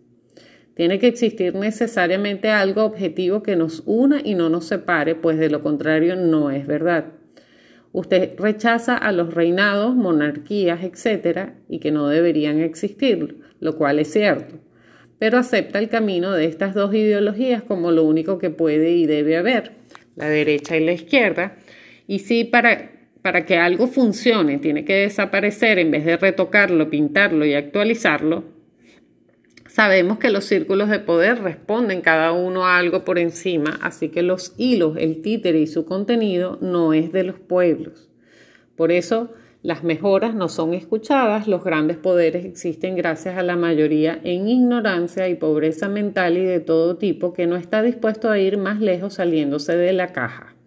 Tiene 0.74 1.00
que 1.00 1.09
existir 1.09 1.54
necesariamente 1.54 2.50
algo 2.50 2.85
objetivo 2.85 3.42
que 3.42 3.57
nos 3.57 3.83
una 3.87 4.20
y 4.22 4.35
no 4.35 4.48
nos 4.48 4.66
separe, 4.66 5.16
pues 5.16 5.38
de 5.38 5.50
lo 5.50 5.62
contrario 5.62 6.14
no 6.14 6.50
es 6.50 6.66
verdad. 6.66 7.17
Usted 7.92 8.38
rechaza 8.38 8.96
a 8.96 9.12
los 9.12 9.33
reinados, 9.33 9.94
monarquías, 9.94 10.85
etcétera, 10.85 11.55
y 11.68 11.79
que 11.79 11.90
no 11.90 12.09
deberían 12.09 12.61
existir, 12.61 13.38
lo 13.61 13.77
cual 13.77 13.98
es 13.98 14.12
cierto, 14.12 14.57
pero 15.18 15.38
acepta 15.38 15.79
el 15.79 15.88
camino 15.88 16.33
de 16.33 16.44
estas 16.44 16.74
dos 16.74 16.94
ideologías 16.94 17.62
como 17.62 17.90
lo 17.90 18.05
único 18.05 18.38
que 18.38 18.51
puede 18.51 18.92
y 18.92 19.07
debe 19.07 19.37
haber, 19.37 19.72
la 20.16 20.29
derecha 20.29 20.77
y 20.77 20.85
la 20.85 20.92
izquierda, 20.92 21.57
y 22.07 22.20
si 22.20 22.44
para, 22.44 22.90
para 23.22 23.46
que 23.46 23.57
algo 23.57 23.87
funcione 23.87 24.59
tiene 24.59 24.85
que 24.85 24.94
desaparecer 24.94 25.79
en 25.79 25.90
vez 25.90 26.05
de 26.05 26.16
retocarlo, 26.16 26.90
pintarlo 26.90 27.46
y 27.46 27.55
actualizarlo, 27.55 28.58
Sabemos 29.78 30.18
que 30.18 30.30
los 30.30 30.44
círculos 30.44 30.88
de 30.88 30.98
poder 30.98 31.40
responden 31.40 32.00
cada 32.00 32.32
uno 32.32 32.66
a 32.66 32.78
algo 32.78 33.04
por 33.04 33.16
encima, 33.16 33.78
así 33.80 34.08
que 34.08 34.24
los 34.24 34.52
hilos, 34.56 34.96
el 34.98 35.22
títere 35.22 35.60
y 35.60 35.68
su 35.68 35.84
contenido 35.84 36.58
no 36.60 36.94
es 36.94 37.12
de 37.12 37.22
los 37.22 37.38
pueblos. 37.38 38.08
Por 38.74 38.90
eso 38.90 39.32
las 39.62 39.84
mejoras 39.84 40.34
no 40.34 40.48
son 40.48 40.74
escuchadas, 40.74 41.46
los 41.46 41.62
grandes 41.62 41.96
poderes 41.96 42.44
existen 42.44 42.96
gracias 42.96 43.38
a 43.38 43.44
la 43.44 43.54
mayoría 43.54 44.18
en 44.24 44.48
ignorancia 44.48 45.28
y 45.28 45.36
pobreza 45.36 45.88
mental 45.88 46.38
y 46.38 46.44
de 46.44 46.58
todo 46.58 46.96
tipo 46.96 47.32
que 47.32 47.46
no 47.46 47.54
está 47.54 47.80
dispuesto 47.80 48.30
a 48.30 48.38
ir 48.40 48.58
más 48.58 48.80
lejos 48.80 49.14
saliéndose 49.14 49.76
de 49.76 49.92
la 49.92 50.08
caja. 50.08 50.58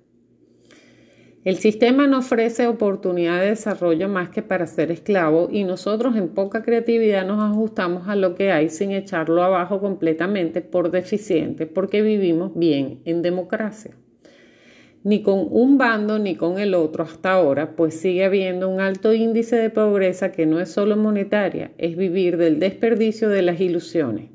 El 1.44 1.58
sistema 1.58 2.06
no 2.06 2.20
ofrece 2.20 2.68
oportunidad 2.68 3.40
de 3.40 3.48
desarrollo 3.48 4.08
más 4.08 4.30
que 4.30 4.44
para 4.44 4.68
ser 4.68 4.92
esclavo 4.92 5.50
y 5.52 5.64
nosotros 5.64 6.16
en 6.16 6.30
poca 6.30 6.62
creatividad 6.62 7.26
nos 7.26 7.42
ajustamos 7.42 8.08
a 8.08 8.16
lo 8.16 8.36
que 8.36 8.52
hay 8.52 8.70
sin 8.70 8.92
echarlo 8.92 9.42
abajo 9.42 9.80
completamente 9.80 10.62
por 10.62 10.92
deficiente 10.92 11.66
porque 11.66 12.04
vivimos 12.04 12.52
bien 12.54 13.00
en 13.06 13.24
democracia. 13.24 13.98
Ni 15.04 15.24
con 15.24 15.48
un 15.50 15.80
bando 15.80 16.20
ni 16.20 16.36
con 16.36 16.60
el 16.60 16.76
otro 16.76 17.06
hasta 17.06 17.32
ahora, 17.32 17.76
pues 17.76 18.00
sigue 18.00 18.24
habiendo 18.24 18.70
un 18.70 18.80
alto 18.80 19.12
índice 19.12 19.56
de 19.56 19.72
pobreza 19.72 20.32
que 20.32 20.46
no 20.46 20.60
es 20.60 20.70
solo 20.70 20.96
monetaria, 20.96 21.72
es 21.80 21.98
vivir 21.98 22.38
del 22.38 22.60
desperdicio 22.60 23.30
de 23.30 23.42
las 23.42 23.60
ilusiones. 23.60 24.30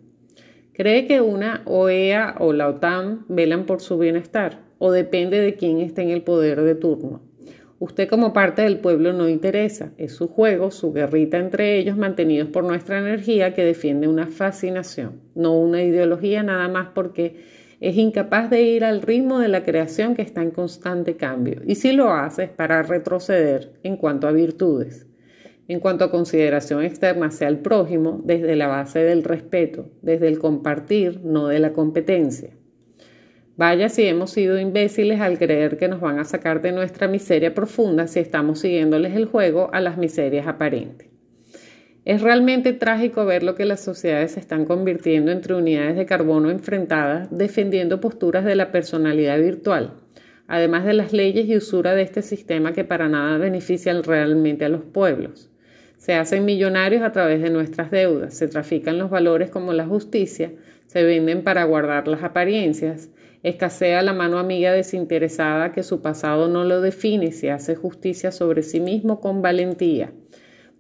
¿Cree 0.72 1.06
que 1.06 1.20
una 1.20 1.62
OEA 1.66 2.34
o 2.40 2.52
la 2.52 2.66
OTAN 2.66 3.26
velan 3.28 3.64
por 3.64 3.80
su 3.80 3.96
bienestar? 3.96 4.65
O 4.78 4.90
depende 4.90 5.40
de 5.40 5.54
quién 5.54 5.80
esté 5.80 6.02
en 6.02 6.10
el 6.10 6.22
poder 6.22 6.62
de 6.62 6.74
turno. 6.74 7.22
Usted 7.78 8.08
como 8.08 8.32
parte 8.32 8.62
del 8.62 8.78
pueblo 8.78 9.12
no 9.12 9.28
interesa, 9.28 9.92
es 9.98 10.12
su 10.12 10.28
juego, 10.28 10.70
su 10.70 10.94
guerrita 10.94 11.36
entre 11.36 11.76
ellos 11.76 11.98
mantenidos 11.98 12.48
por 12.48 12.64
nuestra 12.64 12.98
energía 12.98 13.52
que 13.52 13.64
defiende 13.64 14.08
una 14.08 14.26
fascinación, 14.26 15.20
no 15.34 15.58
una 15.58 15.82
ideología 15.82 16.42
nada 16.42 16.68
más 16.68 16.88
porque 16.94 17.36
es 17.80 17.96
incapaz 17.96 18.48
de 18.48 18.62
ir 18.62 18.82
al 18.82 19.02
ritmo 19.02 19.40
de 19.40 19.48
la 19.48 19.62
creación 19.62 20.14
que 20.14 20.22
está 20.22 20.42
en 20.42 20.52
constante 20.52 21.16
cambio 21.16 21.60
y 21.66 21.74
si 21.74 21.92
lo 21.92 22.10
hace 22.12 22.44
es 22.44 22.50
para 22.50 22.82
retroceder 22.82 23.74
en 23.82 23.98
cuanto 23.98 24.26
a 24.26 24.32
virtudes. 24.32 25.06
En 25.68 25.80
cuanto 25.80 26.04
a 26.04 26.10
consideración 26.12 26.84
externa 26.84 27.26
hacia 27.26 27.48
el 27.48 27.58
prójimo, 27.58 28.22
desde 28.24 28.54
la 28.54 28.68
base 28.68 29.00
del 29.00 29.24
respeto, 29.24 29.90
desde 30.00 30.28
el 30.28 30.38
compartir, 30.38 31.20
no 31.24 31.48
de 31.48 31.58
la 31.58 31.72
competencia. 31.72 32.50
Vaya 33.56 33.88
si 33.88 34.06
hemos 34.06 34.32
sido 34.32 34.60
imbéciles 34.60 35.20
al 35.20 35.38
creer 35.38 35.78
que 35.78 35.88
nos 35.88 36.00
van 36.02 36.18
a 36.18 36.24
sacar 36.24 36.60
de 36.60 36.72
nuestra 36.72 37.08
miseria 37.08 37.54
profunda 37.54 38.06
si 38.06 38.20
estamos 38.20 38.60
siguiéndoles 38.60 39.14
el 39.16 39.24
juego 39.24 39.70
a 39.72 39.80
las 39.80 39.96
miserias 39.96 40.46
aparentes. 40.46 41.08
Es 42.04 42.20
realmente 42.20 42.74
trágico 42.74 43.24
ver 43.24 43.42
lo 43.42 43.54
que 43.54 43.64
las 43.64 43.80
sociedades 43.80 44.32
se 44.32 44.40
están 44.40 44.66
convirtiendo 44.66 45.32
entre 45.32 45.54
unidades 45.54 45.96
de 45.96 46.04
carbono 46.04 46.50
enfrentadas, 46.50 47.28
defendiendo 47.30 47.98
posturas 47.98 48.44
de 48.44 48.56
la 48.56 48.70
personalidad 48.70 49.38
virtual, 49.38 49.94
además 50.46 50.84
de 50.84 50.92
las 50.92 51.14
leyes 51.14 51.48
y 51.48 51.56
usura 51.56 51.94
de 51.94 52.02
este 52.02 52.20
sistema 52.20 52.74
que 52.74 52.84
para 52.84 53.08
nada 53.08 53.38
benefician 53.38 54.02
realmente 54.02 54.66
a 54.66 54.68
los 54.68 54.82
pueblos. 54.82 55.50
Se 55.96 56.14
hacen 56.14 56.44
millonarios 56.44 57.02
a 57.02 57.10
través 57.10 57.40
de 57.40 57.48
nuestras 57.48 57.90
deudas, 57.90 58.34
se 58.34 58.48
trafican 58.48 58.98
los 58.98 59.08
valores 59.08 59.50
como 59.50 59.72
la 59.72 59.86
justicia, 59.86 60.52
se 60.86 61.02
venden 61.02 61.42
para 61.42 61.64
guardar 61.64 62.06
las 62.06 62.22
apariencias, 62.22 63.10
Escasea 63.46 64.02
la 64.02 64.12
mano 64.12 64.40
amiga 64.40 64.72
desinteresada 64.72 65.70
que 65.70 65.84
su 65.84 66.02
pasado 66.02 66.48
no 66.48 66.64
lo 66.64 66.80
define 66.80 67.26
y 67.26 67.30
se 67.30 67.52
hace 67.52 67.76
justicia 67.76 68.32
sobre 68.32 68.64
sí 68.64 68.80
mismo 68.80 69.20
con 69.20 69.40
valentía. 69.40 70.10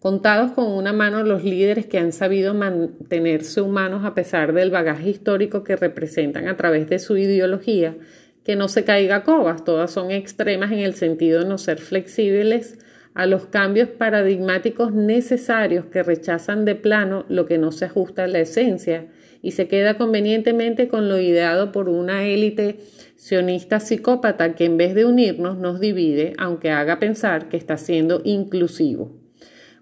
Contados 0.00 0.50
con 0.50 0.72
una 0.72 0.92
mano 0.92 1.22
los 1.22 1.44
líderes 1.44 1.86
que 1.86 2.00
han 2.00 2.10
sabido 2.10 2.54
mantenerse 2.54 3.60
humanos 3.60 4.04
a 4.04 4.14
pesar 4.14 4.52
del 4.52 4.72
bagaje 4.72 5.10
histórico 5.10 5.62
que 5.62 5.76
representan 5.76 6.48
a 6.48 6.56
través 6.56 6.88
de 6.88 6.98
su 6.98 7.16
ideología, 7.16 7.94
que 8.42 8.56
no 8.56 8.66
se 8.66 8.82
caiga 8.82 9.22
cobas, 9.22 9.62
todas 9.62 9.92
son 9.92 10.10
extremas 10.10 10.72
en 10.72 10.80
el 10.80 10.94
sentido 10.94 11.44
de 11.44 11.48
no 11.48 11.58
ser 11.58 11.78
flexibles 11.78 12.78
a 13.14 13.26
los 13.26 13.46
cambios 13.46 13.90
paradigmáticos 13.90 14.92
necesarios 14.92 15.84
que 15.84 16.02
rechazan 16.02 16.64
de 16.64 16.74
plano 16.74 17.26
lo 17.28 17.46
que 17.46 17.58
no 17.58 17.70
se 17.70 17.84
ajusta 17.84 18.24
a 18.24 18.26
la 18.26 18.40
esencia 18.40 19.06
y 19.42 19.52
se 19.52 19.68
queda 19.68 19.96
convenientemente 19.96 20.88
con 20.88 21.08
lo 21.08 21.18
ideado 21.20 21.72
por 21.72 21.88
una 21.88 22.24
élite 22.24 22.78
sionista 23.16 23.80
psicópata 23.80 24.54
que 24.54 24.64
en 24.64 24.76
vez 24.76 24.94
de 24.94 25.04
unirnos 25.04 25.58
nos 25.58 25.80
divide, 25.80 26.32
aunque 26.38 26.70
haga 26.70 26.98
pensar 26.98 27.48
que 27.48 27.56
está 27.56 27.76
siendo 27.76 28.20
inclusivo. 28.24 29.12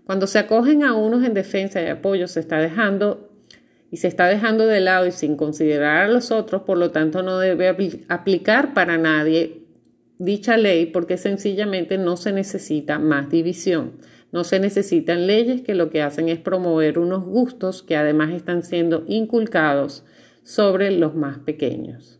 Cuando 0.04 0.26
se 0.26 0.38
acogen 0.38 0.82
a 0.84 0.94
unos 0.94 1.24
en 1.24 1.34
defensa 1.34 1.82
y 1.82 1.86
apoyo 1.86 2.28
se 2.28 2.40
está 2.40 2.58
dejando 2.58 3.30
y 3.90 3.96
se 3.98 4.08
está 4.08 4.26
dejando 4.26 4.66
de 4.66 4.80
lado 4.80 5.06
y 5.06 5.12
sin 5.12 5.36
considerar 5.36 6.04
a 6.04 6.08
los 6.08 6.30
otros, 6.30 6.62
por 6.62 6.78
lo 6.78 6.90
tanto 6.90 7.22
no 7.22 7.38
debe 7.38 8.04
aplicar 8.08 8.74
para 8.74 8.98
nadie 8.98 9.64
dicha 10.18 10.56
ley 10.56 10.86
porque 10.86 11.16
sencillamente 11.16 11.98
no 11.98 12.16
se 12.16 12.32
necesita 12.32 12.98
más 12.98 13.30
división. 13.30 13.92
No 14.34 14.42
se 14.42 14.58
necesitan 14.58 15.28
leyes 15.28 15.62
que 15.62 15.76
lo 15.76 15.90
que 15.90 16.02
hacen 16.02 16.28
es 16.28 16.40
promover 16.40 16.98
unos 16.98 17.24
gustos 17.24 17.84
que 17.84 17.94
además 17.94 18.32
están 18.32 18.64
siendo 18.64 19.04
inculcados 19.06 20.04
sobre 20.42 20.90
los 20.90 21.14
más 21.14 21.38
pequeños. 21.38 22.18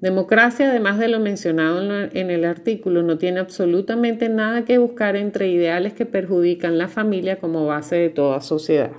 Democracia, 0.00 0.70
además 0.70 0.98
de 0.98 1.08
lo 1.08 1.20
mencionado 1.20 1.82
en 1.82 2.30
el 2.30 2.46
artículo, 2.46 3.02
no 3.02 3.18
tiene 3.18 3.40
absolutamente 3.40 4.30
nada 4.30 4.64
que 4.64 4.78
buscar 4.78 5.14
entre 5.14 5.48
ideales 5.48 5.92
que 5.92 6.06
perjudican 6.06 6.78
la 6.78 6.88
familia 6.88 7.38
como 7.38 7.66
base 7.66 7.96
de 7.96 8.08
toda 8.08 8.40
sociedad. 8.40 8.92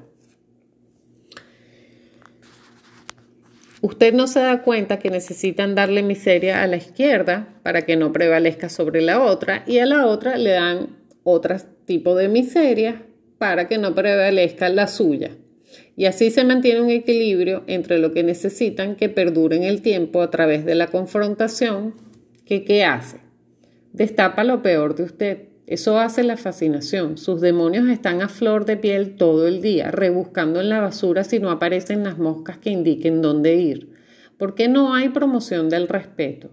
Usted 3.82 4.13
no 4.13 4.28
se 4.28 4.41
da 4.41 4.62
cuenta 4.62 5.00
que 5.00 5.10
necesitan 5.10 5.73
darle 5.73 6.04
miseria 6.04 6.62
a 6.62 6.67
la 6.67 6.78
izquierda 6.78 7.47
para 7.63 7.82
que 7.82 7.95
no 7.95 8.13
prevalezca 8.13 8.69
sobre 8.69 9.02
la 9.02 9.23
otra 9.23 9.63
y 9.65 9.80
a 9.80 9.88
la 9.88 10.06
otra 10.06 10.38
le 10.38 10.52
dan 10.52 10.97
otras 11.23 11.67
tipo 11.88 12.15
de 12.15 12.28
miseria 12.28 13.02
para 13.39 13.67
que 13.67 13.80
no 13.80 13.95
prevalezca 13.95 14.69
la 14.69 14.88
suya. 14.88 15.32
Y 15.95 16.06
así 16.06 16.30
se 16.30 16.43
mantiene 16.43 16.82
un 16.82 16.91
equilibrio 16.91 17.63
entre 17.65 17.97
lo 17.97 18.13
que 18.13 18.23
necesitan 18.23 18.95
que 18.95 19.10
perdure 19.10 19.56
en 19.56 19.63
el 19.63 19.82
tiempo 19.82 20.21
a 20.21 20.30
través 20.30 20.65
de 20.65 20.76
la 20.76 20.88
confrontación, 20.88 21.95
que 22.45 22.63
¿qué 22.63 22.84
hace? 22.84 23.17
Destapa 23.93 24.43
lo 24.43 24.62
peor 24.62 24.95
de 24.95 25.04
usted. 25.04 25.38
Eso 25.65 25.97
hace 25.97 26.23
la 26.23 26.38
fascinación. 26.38 27.17
Sus 27.17 27.41
demonios 27.41 27.89
están 27.89 28.21
a 28.21 28.30
flor 28.30 28.65
de 28.65 28.78
piel 28.78 29.15
todo 29.15 29.47
el 29.47 29.62
día, 29.62 29.89
rebuscando 29.89 30.62
en 30.62 30.69
la 30.69 30.80
basura 30.80 31.23
si 31.23 31.39
no 31.39 31.50
aparecen 31.50 32.04
las 32.04 32.17
moscas 32.17 32.58
que 32.58 32.69
indiquen 32.69 33.21
dónde 33.21 33.56
ir. 33.56 33.89
Porque 34.38 34.67
no 34.67 34.93
hay 34.93 35.10
promoción 35.10 35.69
del 35.69 35.88
respeto. 35.88 36.52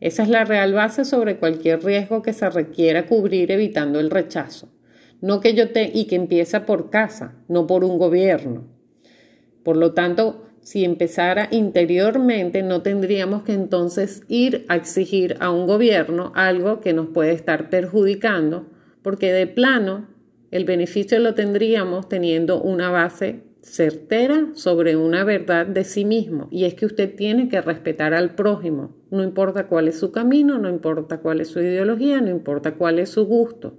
Esa 0.00 0.22
es 0.22 0.28
la 0.28 0.44
real 0.44 0.72
base 0.74 1.04
sobre 1.04 1.36
cualquier 1.36 1.82
riesgo 1.82 2.22
que 2.22 2.32
se 2.32 2.48
requiera 2.50 3.06
cubrir 3.06 3.50
evitando 3.50 3.98
el 3.98 4.10
rechazo. 4.10 4.73
No 5.24 5.40
que 5.40 5.54
yo 5.54 5.70
te 5.70 5.90
y 5.94 6.04
que 6.04 6.16
empieza 6.16 6.66
por 6.66 6.90
casa, 6.90 7.34
no 7.48 7.66
por 7.66 7.82
un 7.82 7.96
gobierno. 7.96 8.64
Por 9.62 9.78
lo 9.78 9.94
tanto, 9.94 10.44
si 10.60 10.84
empezara 10.84 11.48
interiormente, 11.50 12.62
no 12.62 12.82
tendríamos 12.82 13.42
que 13.42 13.54
entonces 13.54 14.20
ir 14.28 14.66
a 14.68 14.76
exigir 14.76 15.38
a 15.40 15.50
un 15.50 15.66
gobierno 15.66 16.30
algo 16.34 16.82
que 16.82 16.92
nos 16.92 17.06
puede 17.06 17.32
estar 17.32 17.70
perjudicando, 17.70 18.66
porque 19.00 19.32
de 19.32 19.46
plano 19.46 20.08
el 20.50 20.66
beneficio 20.66 21.18
lo 21.20 21.34
tendríamos 21.34 22.06
teniendo 22.06 22.60
una 22.60 22.90
base 22.90 23.44
certera 23.62 24.48
sobre 24.52 24.94
una 24.94 25.24
verdad 25.24 25.64
de 25.64 25.84
sí 25.84 26.04
mismo. 26.04 26.48
Y 26.50 26.66
es 26.66 26.74
que 26.74 26.84
usted 26.84 27.16
tiene 27.16 27.48
que 27.48 27.62
respetar 27.62 28.12
al 28.12 28.34
prójimo, 28.34 28.94
no 29.10 29.22
importa 29.22 29.68
cuál 29.68 29.88
es 29.88 29.98
su 29.98 30.12
camino, 30.12 30.58
no 30.58 30.68
importa 30.68 31.20
cuál 31.20 31.40
es 31.40 31.48
su 31.48 31.60
ideología, 31.60 32.20
no 32.20 32.28
importa 32.28 32.74
cuál 32.74 32.98
es 32.98 33.08
su 33.08 33.24
gusto, 33.24 33.78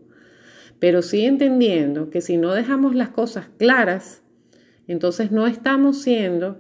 pero 0.80 1.02
sí 1.02 1.26
entendiendo 1.26 2.10
que 2.10 2.22
si 2.22 2.38
no 2.38 2.54
dejamos 2.54 2.96
las 2.96 3.10
cosas 3.10 3.48
claras, 3.58 4.24
entonces 4.88 5.32
no 5.32 5.48
estamos 5.48 6.02
siendo 6.02 6.60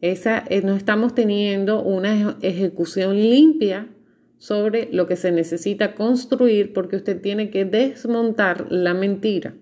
esa, 0.00 0.44
eh, 0.48 0.62
no 0.62 0.74
estamos 0.74 1.14
teniendo 1.14 1.82
una 1.82 2.36
ejecución 2.40 3.16
limpia 3.16 3.88
sobre 4.38 4.88
lo 4.92 5.06
que 5.06 5.16
se 5.16 5.32
necesita 5.32 5.94
construir 5.94 6.72
porque 6.72 6.96
usted 6.96 7.20
tiene 7.20 7.50
que 7.50 7.64
desmontar 7.64 8.66
la 8.70 8.94
mentira. 8.94 9.54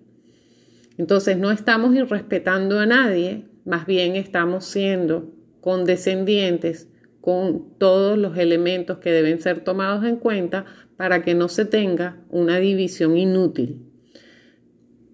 Entonces 0.96 1.36
no 1.36 1.50
estamos 1.50 1.94
irrespetando 1.94 2.78
a 2.78 2.86
nadie, 2.86 3.46
más 3.64 3.86
bien 3.86 4.16
estamos 4.16 4.64
siendo 4.64 5.32
condescendientes 5.60 6.88
con 7.20 7.76
todos 7.78 8.16
los 8.16 8.38
elementos 8.38 8.98
que 8.98 9.10
deben 9.10 9.40
ser 9.40 9.60
tomados 9.60 10.04
en 10.04 10.16
cuenta 10.16 10.64
para 10.98 11.22
que 11.22 11.34
no 11.34 11.48
se 11.48 11.64
tenga 11.64 12.16
una 12.28 12.58
división 12.58 13.16
inútil. 13.16 13.88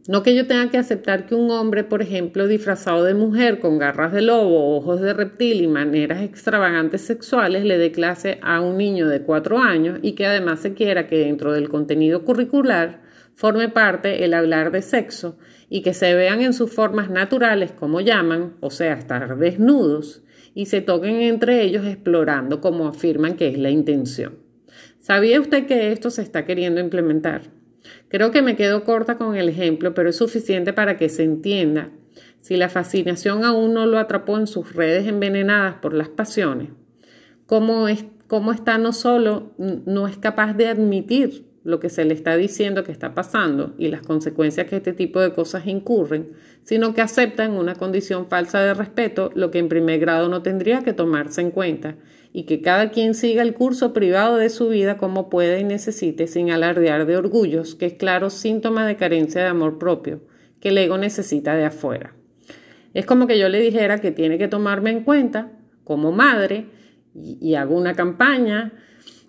No 0.09 0.23
que 0.23 0.35
yo 0.35 0.47
tenga 0.47 0.71
que 0.71 0.79
aceptar 0.79 1.27
que 1.27 1.35
un 1.35 1.51
hombre, 1.51 1.85
por 1.85 2.03
ejemplo, 2.03 2.47
disfrazado 2.47 3.05
de 3.05 3.15
mujer 3.15 3.59
con 3.61 3.79
garras 3.79 4.13
de 4.13 4.23
lobo, 4.23 4.77
ojos 4.77 5.01
de 5.01 5.13
reptil 5.13 5.63
y 5.63 5.67
maneras 5.67 6.23
extravagantes 6.23 7.03
sexuales 7.03 7.65
le 7.65 7.79
dé 7.79 7.93
clase 7.93 8.39
a 8.43 8.61
un 8.61 8.79
niño 8.79 9.09
de 9.09 9.23
cuatro 9.23 9.59
años 9.59 9.99
y 10.03 10.13
que 10.13 10.27
además 10.27 10.61
se 10.61 10.75
quiera 10.75 11.07
que 11.07 11.19
dentro 11.19 11.53
del 11.53 11.69
contenido 11.69 12.25
curricular 12.25 13.03
forme 13.35 13.69
parte 13.69 14.25
el 14.25 14.35
hablar 14.35 14.73
de 14.73 14.83
sexo 14.83 15.39
y 15.69 15.83
que 15.83 15.95
se 15.95 16.15
vean 16.15 16.41
en 16.41 16.55
sus 16.55 16.73
formas 16.73 17.11
naturales, 17.11 17.73
como 17.73 18.01
llaman, 18.01 18.57
o 18.61 18.71
sea, 18.71 18.95
estar 18.95 19.39
desnudos, 19.39 20.23
y 20.55 20.67
se 20.67 20.81
toquen 20.81 21.23
entre 21.23 21.63
ellos 21.63 21.85
explorando 21.85 22.61
como 22.61 22.89
afirman 22.89 23.37
que 23.37 23.49
es 23.49 23.59
la 23.59 23.71
intención. 23.71 24.44
¿Sabía 25.05 25.39
usted 25.39 25.67
que 25.67 25.93
esto 25.93 26.09
se 26.09 26.23
está 26.23 26.47
queriendo 26.47 26.81
implementar? 26.81 27.43
Creo 28.09 28.31
que 28.31 28.41
me 28.41 28.57
quedo 28.57 28.85
corta 28.85 29.19
con 29.19 29.37
el 29.37 29.51
ejemplo, 29.51 29.93
pero 29.93 30.09
es 30.09 30.17
suficiente 30.17 30.73
para 30.73 30.97
que 30.97 31.11
se 31.11 31.25
entienda 31.25 31.91
si 32.41 32.57
la 32.57 32.71
fascinación 32.71 33.45
aún 33.45 33.75
no 33.75 33.85
lo 33.85 33.99
atrapó 33.99 34.39
en 34.39 34.47
sus 34.47 34.73
redes 34.73 35.07
envenenadas 35.07 35.75
por 35.75 35.93
las 35.93 36.09
pasiones, 36.09 36.71
cómo, 37.45 37.87
es, 37.87 38.07
cómo 38.29 38.51
está 38.51 38.79
no 38.79 38.95
solo 38.95 39.53
no 39.59 40.09
es 40.09 40.17
capaz 40.17 40.55
de 40.55 40.69
admitir 40.69 41.45
lo 41.65 41.81
que 41.81 41.91
se 41.91 42.07
le 42.07 42.15
está 42.15 42.35
diciendo 42.37 42.83
que 42.83 42.93
está 42.93 43.15
pasando 43.15 43.75
y 43.77 43.89
las 43.89 44.01
consecuencias 44.01 44.69
que 44.69 44.77
este 44.77 44.95
tipo 44.95 45.21
de 45.21 45.35
cosas 45.35 45.67
incurren, 45.67 46.31
sino 46.63 46.95
que 46.95 47.03
acepta 47.03 47.45
en 47.45 47.53
una 47.53 47.75
condición 47.75 48.27
falsa 48.29 48.61
de 48.61 48.73
respeto 48.73 49.31
lo 49.35 49.51
que 49.51 49.59
en 49.59 49.69
primer 49.69 50.01
grado 50.01 50.31
no 50.31 50.41
tendría 50.41 50.83
que 50.83 50.95
tomarse 50.95 51.43
en 51.43 51.51
cuenta 51.51 51.97
y 52.35 52.45
que 52.45 52.61
cada 52.61 52.91
quien 52.91 53.15
siga 53.15 53.43
el 53.43 53.55
curso 53.55 53.93
privado 53.93 54.37
de 54.37 54.51
su 54.51 54.69
vida 54.69 54.99
como 54.99 55.31
pueda 55.31 55.59
y 55.59 55.65
necesite 55.65 56.27
sin 56.27 56.51
alardear 56.51 57.07
de 57.07 57.17
orgullos, 57.17 57.77
que 57.77 57.87
es 57.87 57.95
claro 57.95 58.29
síntoma 58.29 58.87
de 58.87 58.97
carencia 58.97 59.41
de 59.41 59.47
amor 59.47 59.79
propio, 59.79 60.21
que 60.61 60.71
el 60.71 60.79
ego 60.79 60.99
necesita 60.99 61.55
de 61.55 61.65
afuera. 61.65 62.17
Es 62.93 63.07
como 63.07 63.29
que 63.29 63.39
yo 63.39 63.49
le 63.49 63.61
dijera 63.61 64.01
que 64.01 64.11
tiene 64.11 64.37
que 64.37 64.49
tomarme 64.49 64.91
en 64.91 65.05
cuenta 65.05 65.53
como 65.85 66.11
madre 66.11 66.67
y, 67.15 67.39
y 67.41 67.55
hago 67.55 67.77
una 67.77 67.95
campaña 67.95 68.73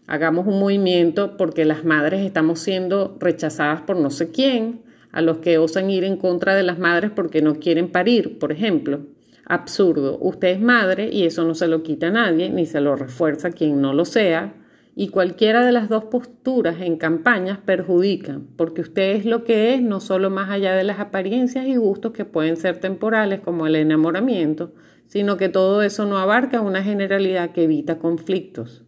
hagamos 0.08 0.48
un 0.48 0.60
movimiento 0.60 1.38
porque 1.38 1.64
las 1.66 1.84
madres 1.84 2.26
estamos 2.26 2.60
siendo 2.60 3.18
rechazadas 3.20 3.82
por 3.82 3.98
no 3.98 4.10
sé 4.10 4.32
quién, 4.32 4.82
a 5.12 5.22
los 5.22 5.38
que 5.38 5.58
osan 5.58 5.90
ir 5.90 6.04
en 6.04 6.18
contra 6.18 6.56
de 6.56 6.64
las 6.64 6.78
madres 6.78 7.12
porque 7.16 7.42
no 7.42 7.60
quieren 7.60 7.92
parir, 7.92 8.38
por 8.38 8.52
ejemplo. 8.52 9.06
Absurdo, 9.46 10.18
usted 10.22 10.50
es 10.50 10.60
madre 10.60 11.10
y 11.12 11.26
eso 11.26 11.44
no 11.44 11.54
se 11.54 11.68
lo 11.68 11.84
quita 11.84 12.08
a 12.08 12.12
nadie, 12.12 12.50
ni 12.50 12.66
se 12.66 12.82
lo 12.82 12.96
refuerza 12.96 13.52
quien 13.52 13.80
no 13.80 13.94
lo 13.94 14.06
sea, 14.06 14.56
y 14.96 15.10
cualquiera 15.10 15.64
de 15.66 15.72
las 15.72 15.90
dos 15.90 16.06
posturas 16.06 16.82
en 16.82 16.98
campañas 16.98 17.60
perjudican, 17.64 18.48
porque 18.56 18.82
usted 18.82 19.16
es 19.18 19.26
lo 19.26 19.44
que 19.44 19.74
es, 19.74 19.82
no 19.82 20.00
solo 20.00 20.30
más 20.30 20.50
allá 20.50 20.74
de 20.74 20.86
las 20.86 21.00
apariencias 21.00 21.68
y 21.68 21.76
gustos 21.76 22.14
que 22.14 22.26
pueden 22.26 22.56
ser 22.58 22.80
temporales 22.80 23.42
como 23.42 23.68
el 23.68 23.76
enamoramiento, 23.76 24.74
sino 25.08 25.38
que 25.38 25.50
todo 25.50 25.84
eso 25.84 26.06
no 26.06 26.18
abarca 26.18 26.62
una 26.62 26.82
generalidad 26.82 27.52
que 27.52 27.66
evita 27.66 28.00
conflictos. 28.00 28.84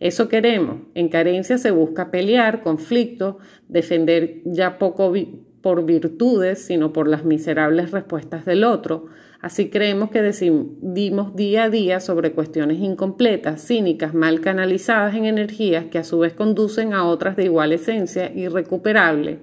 Eso 0.00 0.28
queremos. 0.28 0.82
En 0.94 1.08
carencia 1.08 1.56
se 1.56 1.70
busca 1.70 2.10
pelear, 2.10 2.60
conflicto, 2.60 3.38
defender 3.68 4.42
ya 4.44 4.78
poco 4.78 5.14
por 5.60 5.86
virtudes, 5.86 6.66
sino 6.66 6.92
por 6.92 7.08
las 7.08 7.24
miserables 7.24 7.90
respuestas 7.90 8.44
del 8.44 8.64
otro. 8.64 9.06
Así 9.44 9.68
creemos 9.68 10.10
que 10.10 10.22
decidimos 10.22 11.36
día 11.36 11.64
a 11.64 11.68
día 11.68 12.00
sobre 12.00 12.32
cuestiones 12.32 12.78
incompletas, 12.78 13.62
cínicas, 13.62 14.14
mal 14.14 14.40
canalizadas 14.40 15.14
en 15.16 15.26
energías 15.26 15.84
que 15.84 15.98
a 15.98 16.04
su 16.04 16.20
vez 16.20 16.32
conducen 16.32 16.94
a 16.94 17.04
otras 17.04 17.36
de 17.36 17.44
igual 17.44 17.74
esencia 17.74 18.32
irrecuperable, 18.34 19.40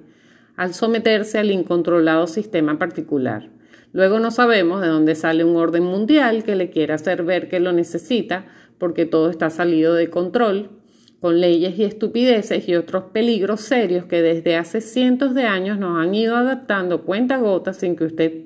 al 0.56 0.74
someterse 0.74 1.38
al 1.38 1.52
incontrolado 1.52 2.26
sistema 2.26 2.80
particular. 2.80 3.52
Luego 3.94 4.18
no 4.18 4.32
sabemos 4.32 4.82
de 4.82 4.88
dónde 4.88 5.14
sale 5.14 5.44
un 5.44 5.56
orden 5.56 5.84
mundial 5.84 6.44
que 6.44 6.56
le 6.56 6.72
quiere 6.72 6.94
hacer 6.94 7.22
ver 7.22 7.48
que 7.48 7.60
lo 7.60 7.72
necesita 7.72 8.48
porque 8.80 9.06
todo 9.06 9.30
está 9.30 9.52
salido 9.52 9.94
de 9.94 10.10
control 10.10 10.72
con 11.20 11.40
leyes 11.40 11.78
y 11.78 11.84
estupideces 11.84 12.68
y 12.68 12.74
otros 12.74 13.04
peligros 13.14 13.62
serios 13.62 14.06
que 14.06 14.24
desde 14.24 14.56
hace 14.56 14.82
cientos 14.82 15.36
de 15.36 15.44
años 15.44 15.78
nos 15.78 16.00
han 16.00 16.16
ido 16.16 16.38
adaptando 16.38 17.04
cuenta 17.04 17.38
gotas 17.38 17.78
sin 17.78 17.96
que 17.96 18.06
usted 18.06 18.46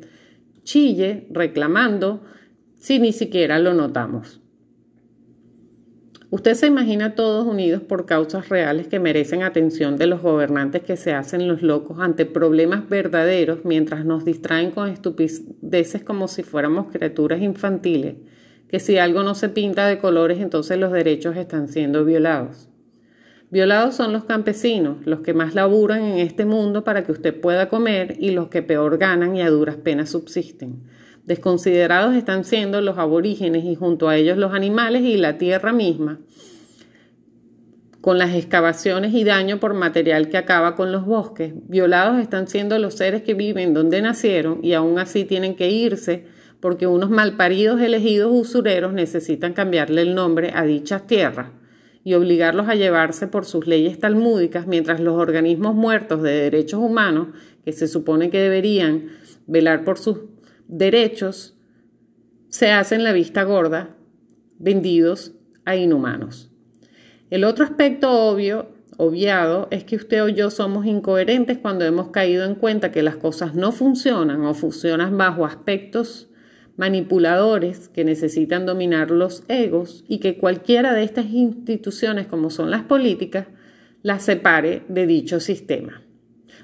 chille 0.65 1.27
reclamando 1.31 2.21
si 2.77 2.99
ni 2.99 3.13
siquiera 3.13 3.57
lo 3.59 3.73
notamos. 3.73 4.41
Usted 6.29 6.55
se 6.55 6.67
imagina 6.67 7.15
todos 7.15 7.47
unidos 7.47 7.81
por 7.81 8.05
causas 8.05 8.49
reales 8.49 8.89
que 8.89 8.99
merecen 8.99 9.43
atención 9.43 9.95
de 9.95 10.07
los 10.07 10.21
gobernantes 10.21 10.83
que 10.83 10.97
se 10.97 11.13
hacen 11.13 11.47
los 11.47 11.61
locos 11.61 11.99
ante 12.01 12.25
problemas 12.25 12.89
verdaderos 12.89 13.63
mientras 13.63 14.03
nos 14.03 14.25
distraen 14.25 14.71
con 14.71 14.89
estupideces 14.89 16.03
como 16.03 16.27
si 16.27 16.43
fuéramos 16.43 16.91
criaturas 16.91 17.41
infantiles 17.41 18.15
que 18.67 18.79
si 18.79 18.97
algo 18.97 19.23
no 19.23 19.35
se 19.35 19.49
pinta 19.49 19.87
de 19.87 19.99
colores, 19.99 20.39
entonces 20.39 20.77
los 20.77 20.91
derechos 20.91 21.37
están 21.37 21.67
siendo 21.67 22.03
violados. 22.03 22.67
Violados 23.55 23.95
son 23.95 24.11
los 24.11 24.25
campesinos, 24.25 24.97
los 25.05 25.21
que 25.21 25.33
más 25.33 25.55
laburan 25.55 26.03
en 26.03 26.17
este 26.17 26.43
mundo 26.43 26.83
para 26.83 27.05
que 27.05 27.13
usted 27.13 27.39
pueda 27.39 27.69
comer 27.69 28.17
y 28.19 28.31
los 28.31 28.49
que 28.49 28.61
peor 28.61 28.97
ganan 28.97 29.37
y 29.37 29.41
a 29.41 29.49
duras 29.49 29.77
penas 29.77 30.09
subsisten. 30.09 30.83
Desconsiderados 31.23 32.15
están 32.15 32.43
siendo 32.43 32.81
los 32.81 32.97
aborígenes 32.97 33.63
y 33.63 33.75
junto 33.75 34.09
a 34.09 34.17
ellos 34.17 34.37
los 34.37 34.53
animales 34.53 35.03
y 35.03 35.15
la 35.15 35.37
tierra 35.37 35.71
misma, 35.71 36.19
con 38.01 38.17
las 38.17 38.35
excavaciones 38.35 39.13
y 39.13 39.23
daño 39.23 39.57
por 39.61 39.73
material 39.73 40.27
que 40.27 40.35
acaba 40.35 40.75
con 40.75 40.91
los 40.91 41.05
bosques. 41.05 41.53
Violados 41.69 42.19
están 42.19 42.49
siendo 42.49 42.77
los 42.77 42.95
seres 42.95 43.21
que 43.21 43.35
viven 43.35 43.73
donde 43.73 44.01
nacieron 44.01 44.59
y 44.63 44.73
aún 44.73 44.99
así 44.99 45.23
tienen 45.23 45.55
que 45.55 45.69
irse 45.69 46.25
porque 46.59 46.87
unos 46.87 47.09
malparidos 47.09 47.79
elegidos 47.79 48.33
usureros 48.33 48.91
necesitan 48.91 49.53
cambiarle 49.53 50.01
el 50.01 50.13
nombre 50.13 50.51
a 50.53 50.65
dichas 50.65 51.07
tierras 51.07 51.51
y 52.05 52.13
obligarlos 52.13 52.69
a 52.69 52.75
llevarse 52.75 53.27
por 53.27 53.45
sus 53.45 53.65
leyes 53.65 53.99
talmúdicas 53.99 54.67
mientras 54.67 54.99
los 54.99 55.15
organismos 55.15 55.73
muertos 55.73 56.21
de 56.21 56.33
derechos 56.33 56.79
humanos, 56.79 57.29
que 57.65 57.73
se 57.73 57.87
supone 57.87 58.29
que 58.29 58.37
deberían 58.37 59.07
velar 59.47 59.83
por 59.83 59.97
sus 59.97 60.19
derechos, 60.67 61.57
se 62.47 62.71
hacen 62.71 63.03
la 63.03 63.11
vista 63.11 63.41
gorda, 63.43 63.95
vendidos 64.59 65.33
a 65.65 65.77
inhumanos. 65.77 66.51
El 67.31 67.43
otro 67.43 67.65
aspecto 67.65 68.11
obvio, 68.11 68.69
obviado, 68.97 69.67
es 69.71 69.83
que 69.83 69.95
usted 69.95 70.23
o 70.23 70.29
yo 70.29 70.51
somos 70.51 70.85
incoherentes 70.85 71.57
cuando 71.57 71.85
hemos 71.85 72.09
caído 72.09 72.45
en 72.45 72.53
cuenta 72.53 72.91
que 72.91 73.01
las 73.01 73.15
cosas 73.15 73.55
no 73.55 73.71
funcionan 73.71 74.45
o 74.45 74.53
funcionan 74.53 75.17
bajo 75.17 75.43
aspectos 75.43 76.29
manipuladores 76.77 77.89
que 77.89 78.03
necesitan 78.03 78.65
dominar 78.65 79.11
los 79.11 79.43
egos 79.47 80.03
y 80.07 80.19
que 80.19 80.37
cualquiera 80.37 80.93
de 80.93 81.03
estas 81.03 81.27
instituciones, 81.27 82.27
como 82.27 82.49
son 82.49 82.69
las 82.69 82.83
políticas, 82.83 83.47
las 84.01 84.23
separe 84.23 84.83
de 84.87 85.07
dicho 85.07 85.39
sistema, 85.39 86.03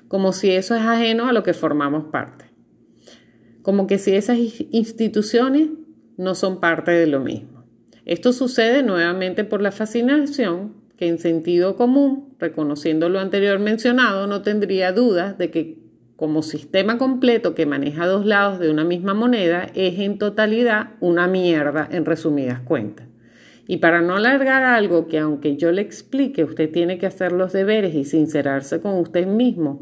como 0.07 0.33
si 0.33 0.51
eso 0.51 0.75
es 0.75 0.81
ajeno 0.81 1.27
a 1.27 1.33
lo 1.33 1.43
que 1.43 1.53
formamos 1.53 2.05
parte, 2.05 2.45
como 3.61 3.87
que 3.87 3.97
si 3.97 4.13
esas 4.13 4.37
instituciones 4.71 5.69
no 6.17 6.35
son 6.35 6.59
parte 6.59 6.91
de 6.91 7.07
lo 7.07 7.19
mismo. 7.19 7.65
Esto 8.05 8.33
sucede 8.33 8.83
nuevamente 8.83 9.43
por 9.43 9.61
la 9.61 9.71
fascinación 9.71 10.73
que 10.97 11.07
en 11.07 11.17
sentido 11.17 11.75
común, 11.75 12.35
reconociendo 12.37 13.09
lo 13.09 13.19
anterior 13.19 13.57
mencionado, 13.59 14.27
no 14.27 14.43
tendría 14.43 14.91
dudas 14.91 15.37
de 15.37 15.49
que 15.49 15.80
como 16.21 16.43
sistema 16.43 16.99
completo 16.99 17.55
que 17.55 17.65
maneja 17.65 18.05
dos 18.05 18.27
lados 18.27 18.59
de 18.59 18.69
una 18.69 18.83
misma 18.83 19.15
moneda 19.15 19.65
es 19.73 19.97
en 19.97 20.19
totalidad 20.19 20.91
una 20.99 21.25
mierda 21.25 21.89
en 21.91 22.05
resumidas 22.05 22.59
cuentas. 22.59 23.07
Y 23.65 23.77
para 23.77 24.03
no 24.03 24.17
alargar 24.17 24.61
algo 24.61 25.07
que 25.07 25.17
aunque 25.17 25.57
yo 25.57 25.71
le 25.71 25.81
explique, 25.81 26.43
usted 26.43 26.69
tiene 26.71 26.99
que 26.99 27.07
hacer 27.07 27.31
los 27.31 27.53
deberes 27.53 27.95
y 27.95 28.05
sincerarse 28.05 28.81
con 28.81 28.99
usted 28.99 29.25
mismo 29.25 29.81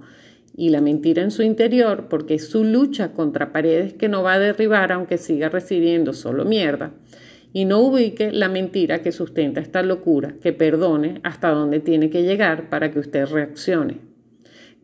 y 0.55 0.69
la 0.69 0.79
mentira 0.79 1.23
en 1.23 1.31
su 1.31 1.43
interior, 1.43 2.07
porque 2.09 2.35
es 2.35 2.47
su 2.47 2.63
lucha 2.63 3.11
contra 3.11 3.51
paredes 3.51 3.95
que 3.95 4.07
no 4.07 4.23
va 4.23 4.35
a 4.35 4.39
derribar 4.39 4.93
aunque 4.93 5.17
siga 5.17 5.49
recibiendo 5.49 6.13
solo 6.13 6.45
mierda, 6.45 6.93
y 7.51 7.65
no 7.65 7.79
ubique 7.79 8.31
la 8.31 8.47
mentira 8.47 9.01
que 9.01 9.11
sustenta 9.11 9.59
esta 9.59 9.83
locura, 9.83 10.35
que 10.41 10.53
perdone 10.53 11.19
hasta 11.23 11.49
dónde 11.49 11.81
tiene 11.81 12.09
que 12.09 12.23
llegar 12.23 12.69
para 12.69 12.91
que 12.91 12.99
usted 12.99 13.25
reaccione. 13.25 14.08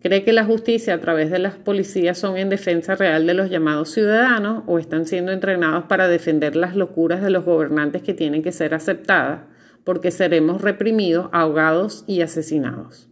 ¿Cree 0.05 0.23
que 0.23 0.33
la 0.33 0.45
justicia 0.45 0.93
a 0.93 1.01
través 1.01 1.31
de 1.31 1.39
las 1.39 1.55
policías 1.55 2.19
son 2.19 2.37
en 2.37 2.47
defensa 2.47 2.93
real 2.93 3.25
de 3.25 3.33
los 3.33 3.49
llamados 3.49 3.89
ciudadanos 3.89 4.61
o 4.67 4.77
están 4.77 5.07
siendo 5.07 5.31
entrenados 5.31 5.85
para 5.85 6.07
defender 6.07 6.55
las 6.55 6.75
locuras 6.75 7.23
de 7.23 7.31
los 7.31 7.43
gobernantes 7.43 8.03
que 8.03 8.13
tienen 8.13 8.43
que 8.43 8.51
ser 8.51 8.75
aceptadas 8.75 9.45
porque 9.83 10.11
seremos 10.11 10.61
reprimidos, 10.61 11.29
ahogados 11.31 12.03
y 12.05 12.21
asesinados? 12.21 13.09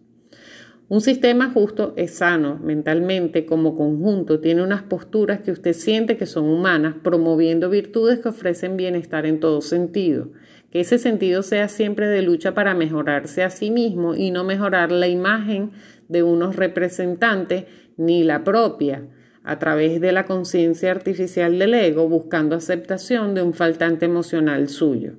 Un 0.87 1.01
sistema 1.01 1.49
justo 1.49 1.93
es 1.97 2.13
sano 2.13 2.59
mentalmente 2.61 3.47
como 3.47 3.75
conjunto, 3.75 4.39
tiene 4.39 4.61
unas 4.61 4.83
posturas 4.83 5.39
que 5.39 5.49
usted 5.49 5.73
siente 5.73 6.17
que 6.17 6.27
son 6.27 6.45
humanas, 6.45 6.97
promoviendo 7.01 7.71
virtudes 7.71 8.19
que 8.19 8.29
ofrecen 8.29 8.77
bienestar 8.77 9.25
en 9.25 9.39
todo 9.39 9.61
sentido. 9.61 10.27
Que 10.69 10.81
ese 10.81 10.99
sentido 10.99 11.41
sea 11.41 11.69
siempre 11.69 12.07
de 12.07 12.21
lucha 12.21 12.53
para 12.53 12.75
mejorarse 12.75 13.41
a 13.41 13.49
sí 13.49 13.71
mismo 13.71 14.13
y 14.13 14.29
no 14.29 14.43
mejorar 14.43 14.91
la 14.91 15.07
imagen 15.07 15.71
de 16.07 16.23
unos 16.23 16.55
representantes 16.55 17.65
ni 17.97 18.23
la 18.23 18.43
propia, 18.43 19.07
a 19.43 19.59
través 19.59 19.99
de 19.99 20.11
la 20.11 20.25
conciencia 20.25 20.91
artificial 20.91 21.59
del 21.59 21.73
ego, 21.73 22.07
buscando 22.07 22.55
aceptación 22.55 23.35
de 23.35 23.41
un 23.41 23.53
faltante 23.53 24.05
emocional 24.05 24.69
suyo. 24.69 25.13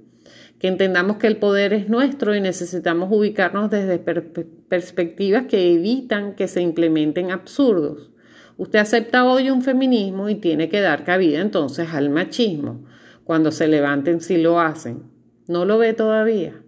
Que 0.58 0.68
entendamos 0.68 1.18
que 1.18 1.26
el 1.26 1.36
poder 1.36 1.74
es 1.74 1.88
nuestro 1.90 2.34
y 2.34 2.40
necesitamos 2.40 3.10
ubicarnos 3.12 3.70
desde 3.70 3.98
perspectivas 3.98 5.44
que 5.46 5.74
evitan 5.74 6.34
que 6.34 6.48
se 6.48 6.62
implementen 6.62 7.30
absurdos. 7.30 8.10
Usted 8.56 8.78
acepta 8.78 9.24
hoy 9.24 9.50
un 9.50 9.62
feminismo 9.62 10.30
y 10.30 10.36
tiene 10.36 10.68
que 10.68 10.80
dar 10.80 11.04
cabida 11.04 11.40
entonces 11.40 11.88
al 11.92 12.08
machismo. 12.08 12.84
Cuando 13.24 13.50
se 13.50 13.68
levanten 13.68 14.20
si 14.20 14.38
lo 14.38 14.60
hacen. 14.60 15.02
¿No 15.48 15.64
lo 15.64 15.76
ve 15.76 15.92
todavía? 15.92 16.63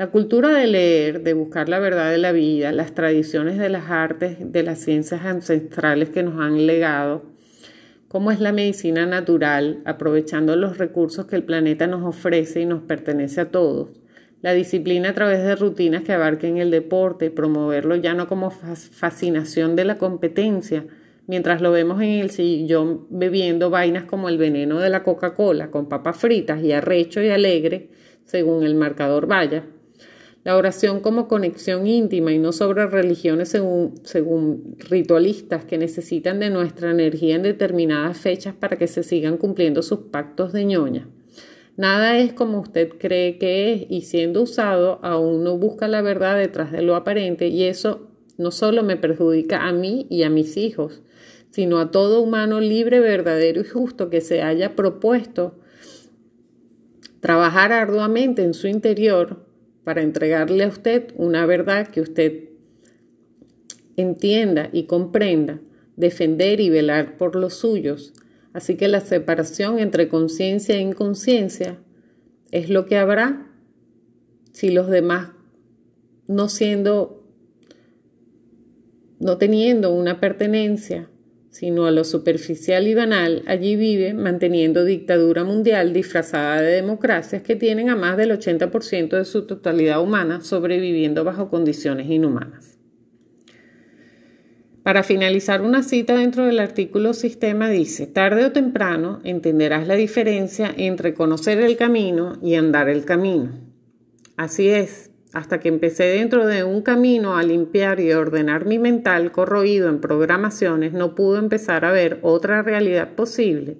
La 0.00 0.06
cultura 0.06 0.48
de 0.48 0.66
leer, 0.66 1.24
de 1.24 1.34
buscar 1.34 1.68
la 1.68 1.78
verdad 1.78 2.10
de 2.10 2.16
la 2.16 2.32
vida, 2.32 2.72
las 2.72 2.94
tradiciones 2.94 3.58
de 3.58 3.68
las 3.68 3.90
artes, 3.90 4.38
de 4.40 4.62
las 4.62 4.78
ciencias 4.78 5.26
ancestrales 5.26 6.08
que 6.08 6.22
nos 6.22 6.40
han 6.40 6.66
legado, 6.66 7.24
cómo 8.08 8.30
es 8.30 8.40
la 8.40 8.50
medicina 8.50 9.04
natural, 9.04 9.82
aprovechando 9.84 10.56
los 10.56 10.78
recursos 10.78 11.26
que 11.26 11.36
el 11.36 11.44
planeta 11.44 11.86
nos 11.86 12.02
ofrece 12.02 12.62
y 12.62 12.64
nos 12.64 12.80
pertenece 12.80 13.42
a 13.42 13.50
todos. 13.50 13.90
La 14.40 14.54
disciplina 14.54 15.10
a 15.10 15.12
través 15.12 15.42
de 15.42 15.54
rutinas 15.54 16.02
que 16.02 16.14
abarquen 16.14 16.56
el 16.56 16.70
deporte, 16.70 17.30
promoverlo 17.30 17.94
ya 17.94 18.14
no 18.14 18.26
como 18.26 18.50
fascinación 18.50 19.76
de 19.76 19.84
la 19.84 19.98
competencia, 19.98 20.86
mientras 21.26 21.60
lo 21.60 21.72
vemos 21.72 22.00
en 22.00 22.08
el 22.08 22.30
sillón 22.30 23.04
bebiendo 23.10 23.68
vainas 23.68 24.04
como 24.04 24.30
el 24.30 24.38
veneno 24.38 24.78
de 24.78 24.88
la 24.88 25.02
Coca-Cola, 25.02 25.70
con 25.70 25.90
papas 25.90 26.16
fritas 26.16 26.62
y 26.62 26.72
arrecho 26.72 27.20
y 27.20 27.28
alegre, 27.28 27.90
según 28.24 28.64
el 28.64 28.74
marcador 28.76 29.26
vaya 29.26 29.62
la 30.42 30.56
oración 30.56 31.00
como 31.00 31.28
conexión 31.28 31.86
íntima 31.86 32.32
y 32.32 32.38
no 32.38 32.52
sobre 32.52 32.86
religiones 32.86 33.50
según, 33.50 33.94
según, 34.04 34.76
ritualistas 34.78 35.64
que 35.64 35.76
necesitan 35.76 36.40
de 36.40 36.48
nuestra 36.48 36.90
energía 36.90 37.36
en 37.36 37.42
determinadas 37.42 38.18
fechas 38.18 38.54
para 38.54 38.76
que 38.76 38.86
se 38.86 39.02
sigan 39.02 39.36
cumpliendo 39.36 39.82
sus 39.82 40.00
pactos 40.10 40.52
de 40.52 40.64
ñoña. 40.64 41.08
Nada 41.76 42.18
es 42.18 42.32
como 42.32 42.60
usted 42.60 42.90
cree 42.98 43.38
que 43.38 43.72
es 43.72 43.86
y 43.90 44.02
siendo 44.02 44.42
usado 44.42 44.98
aún 45.02 45.44
no 45.44 45.58
busca 45.58 45.88
la 45.88 46.02
verdad 46.02 46.38
detrás 46.38 46.72
de 46.72 46.82
lo 46.82 46.96
aparente 46.96 47.48
y 47.48 47.64
eso 47.64 48.08
no 48.38 48.50
solo 48.50 48.82
me 48.82 48.96
perjudica 48.96 49.66
a 49.66 49.72
mí 49.72 50.06
y 50.08 50.22
a 50.22 50.30
mis 50.30 50.56
hijos, 50.56 51.02
sino 51.50 51.78
a 51.78 51.90
todo 51.90 52.22
humano 52.22 52.60
libre, 52.60 53.00
verdadero 53.00 53.60
y 53.60 53.64
justo 53.64 54.08
que 54.08 54.22
se 54.22 54.42
haya 54.42 54.74
propuesto 54.74 55.58
trabajar 57.20 57.72
arduamente 57.72 58.42
en 58.42 58.54
su 58.54 58.66
interior 58.66 59.49
para 59.84 60.02
entregarle 60.02 60.64
a 60.64 60.68
usted 60.68 61.12
una 61.16 61.46
verdad 61.46 61.88
que 61.88 62.00
usted 62.00 62.50
entienda 63.96 64.70
y 64.72 64.84
comprenda, 64.84 65.60
defender 65.96 66.60
y 66.60 66.70
velar 66.70 67.16
por 67.16 67.36
los 67.36 67.54
suyos. 67.54 68.12
Así 68.52 68.76
que 68.76 68.88
la 68.88 69.00
separación 69.00 69.78
entre 69.78 70.08
conciencia 70.08 70.76
e 70.76 70.80
inconsciencia 70.80 71.78
es 72.50 72.68
lo 72.68 72.86
que 72.86 72.96
habrá 72.96 73.46
si 74.52 74.70
los 74.70 74.88
demás 74.88 75.30
no 76.26 76.48
siendo, 76.48 77.24
no 79.18 79.36
teniendo 79.36 79.92
una 79.92 80.20
pertenencia, 80.20 81.09
sino 81.50 81.86
a 81.86 81.90
lo 81.90 82.04
superficial 82.04 82.86
y 82.86 82.94
banal, 82.94 83.42
allí 83.46 83.76
vive 83.76 84.14
manteniendo 84.14 84.84
dictadura 84.84 85.44
mundial 85.44 85.92
disfrazada 85.92 86.62
de 86.62 86.72
democracias 86.72 87.42
que 87.42 87.56
tienen 87.56 87.90
a 87.90 87.96
más 87.96 88.16
del 88.16 88.30
80% 88.30 89.10
de 89.10 89.24
su 89.24 89.46
totalidad 89.46 90.00
humana 90.00 90.40
sobreviviendo 90.42 91.24
bajo 91.24 91.50
condiciones 91.50 92.08
inhumanas. 92.08 92.78
Para 94.82 95.02
finalizar 95.02 95.60
una 95.60 95.82
cita 95.82 96.16
dentro 96.16 96.46
del 96.46 96.58
artículo 96.58 97.12
Sistema 97.12 97.68
dice, 97.68 98.06
tarde 98.06 98.46
o 98.46 98.52
temprano 98.52 99.20
entenderás 99.24 99.86
la 99.86 99.94
diferencia 99.94 100.72
entre 100.74 101.12
conocer 101.12 101.60
el 101.60 101.76
camino 101.76 102.38
y 102.42 102.54
andar 102.54 102.88
el 102.88 103.04
camino. 103.04 103.50
Así 104.36 104.70
es, 104.70 105.09
hasta 105.32 105.60
que 105.60 105.68
empecé 105.68 106.04
dentro 106.04 106.46
de 106.46 106.64
un 106.64 106.82
camino 106.82 107.36
a 107.36 107.42
limpiar 107.42 108.00
y 108.00 108.12
ordenar 108.12 108.66
mi 108.66 108.78
mental 108.78 109.30
corroído 109.30 109.88
en 109.88 110.00
programaciones, 110.00 110.92
no 110.92 111.14
pude 111.14 111.38
empezar 111.38 111.84
a 111.84 111.92
ver 111.92 112.18
otra 112.22 112.62
realidad 112.62 113.14
posible, 113.14 113.78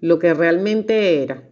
lo 0.00 0.18
que 0.18 0.34
realmente 0.34 1.22
era, 1.22 1.44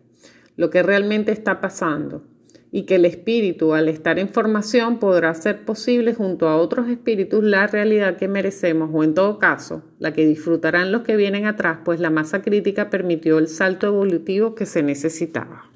lo 0.56 0.70
que 0.70 0.82
realmente 0.82 1.32
está 1.32 1.60
pasando 1.60 2.24
y 2.70 2.82
que 2.82 2.96
el 2.96 3.06
espíritu, 3.06 3.72
al 3.72 3.88
estar 3.88 4.18
en 4.18 4.28
formación, 4.28 4.98
podrá 4.98 5.30
hacer 5.30 5.64
posible 5.64 6.12
junto 6.14 6.48
a 6.48 6.56
otros 6.56 6.88
espíritus 6.88 7.42
la 7.42 7.66
realidad 7.66 8.16
que 8.16 8.28
merecemos 8.28 8.90
o 8.92 9.02
en 9.02 9.14
todo 9.14 9.38
caso, 9.38 9.82
la 9.98 10.12
que 10.12 10.26
disfrutarán 10.26 10.92
los 10.92 11.02
que 11.02 11.16
vienen 11.16 11.46
atrás, 11.46 11.78
pues 11.84 11.98
la 11.98 12.10
masa 12.10 12.42
crítica 12.42 12.90
permitió 12.90 13.38
el 13.38 13.48
salto 13.48 13.86
evolutivo 13.86 14.54
que 14.54 14.66
se 14.66 14.82
necesitaba. 14.82 15.70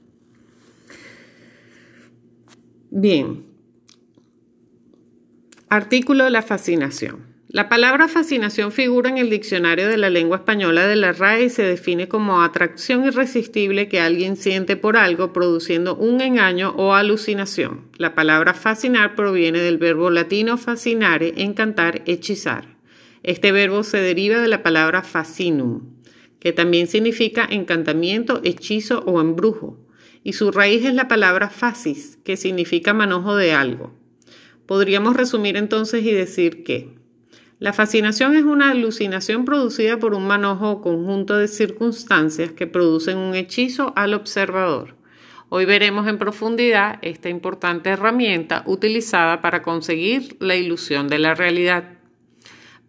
Bien. 2.91 3.52
Artículo 5.75 6.29
La 6.29 6.43
fascinación. 6.43 7.33
La 7.49 7.71
palabra 7.71 8.07
fascinación 8.07 8.73
figura 8.73 9.09
en 9.09 9.17
el 9.17 9.31
diccionario 9.31 9.89
de 9.89 9.97
la 9.97 10.11
lengua 10.11 10.37
española 10.37 10.87
de 10.87 10.97
la 10.97 11.13
RAE 11.13 11.45
y 11.45 11.49
se 11.49 11.63
define 11.63 12.09
como 12.09 12.43
atracción 12.43 13.07
irresistible 13.07 13.89
que 13.89 13.99
alguien 13.99 14.37
siente 14.37 14.77
por 14.77 14.99
algo 14.99 15.33
produciendo 15.33 15.97
un 15.97 16.21
engaño 16.21 16.75
o 16.77 16.93
alucinación. 16.93 17.89
La 17.97 18.15
palabra 18.15 18.53
fascinar 18.53 19.15
proviene 19.15 19.61
del 19.61 19.79
verbo 19.79 20.11
latino 20.11 20.59
fascinare, 20.59 21.33
encantar, 21.39 22.03
hechizar. 22.05 22.77
Este 23.23 23.51
verbo 23.51 23.83
se 23.83 23.97
deriva 23.97 24.41
de 24.41 24.49
la 24.49 24.63
palabra 24.63 25.01
fascinum, 25.01 25.95
que 26.39 26.53
también 26.53 26.87
significa 26.87 27.49
encantamiento, 27.51 28.43
hechizo 28.45 29.05
o 29.07 29.23
embrujo, 29.23 29.79
y 30.23 30.35
su 30.35 30.51
raíz 30.51 30.85
es 30.85 30.93
la 30.93 31.09
palabra 31.09 31.49
fascis, 31.49 32.19
que 32.25 32.37
significa 32.37 32.93
manojo 32.93 33.37
de 33.37 33.55
algo. 33.55 34.02
Podríamos 34.67 35.17
resumir 35.17 35.57
entonces 35.57 36.05
y 36.05 36.13
decir 36.13 36.65
que 36.65 36.95
la 37.63 37.73
fascinación 37.73 38.35
es 38.35 38.43
una 38.43 38.71
alucinación 38.71 39.45
producida 39.45 39.99
por 39.99 40.15
un 40.15 40.27
manojo 40.27 40.71
o 40.71 40.81
conjunto 40.83 41.37
de 41.37 41.47
circunstancias 41.47 42.51
que 42.51 42.67
producen 42.67 43.19
un 43.19 43.37
hechizo 43.37 43.93
al 43.95 44.15
observador. 44.15 44.97
Hoy 45.49 45.65
veremos 45.65 46.09
en 46.09 46.19
profundidad 46.19 46.99
esta 47.03 47.29
importante 47.29 47.91
herramienta 47.91 48.65
utilizada 48.67 49.41
para 49.41 49.63
conseguir 49.63 50.37
la 50.41 50.57
ilusión 50.57 51.07
de 51.07 51.21
la 51.21 51.35
realidad. 51.35 52.02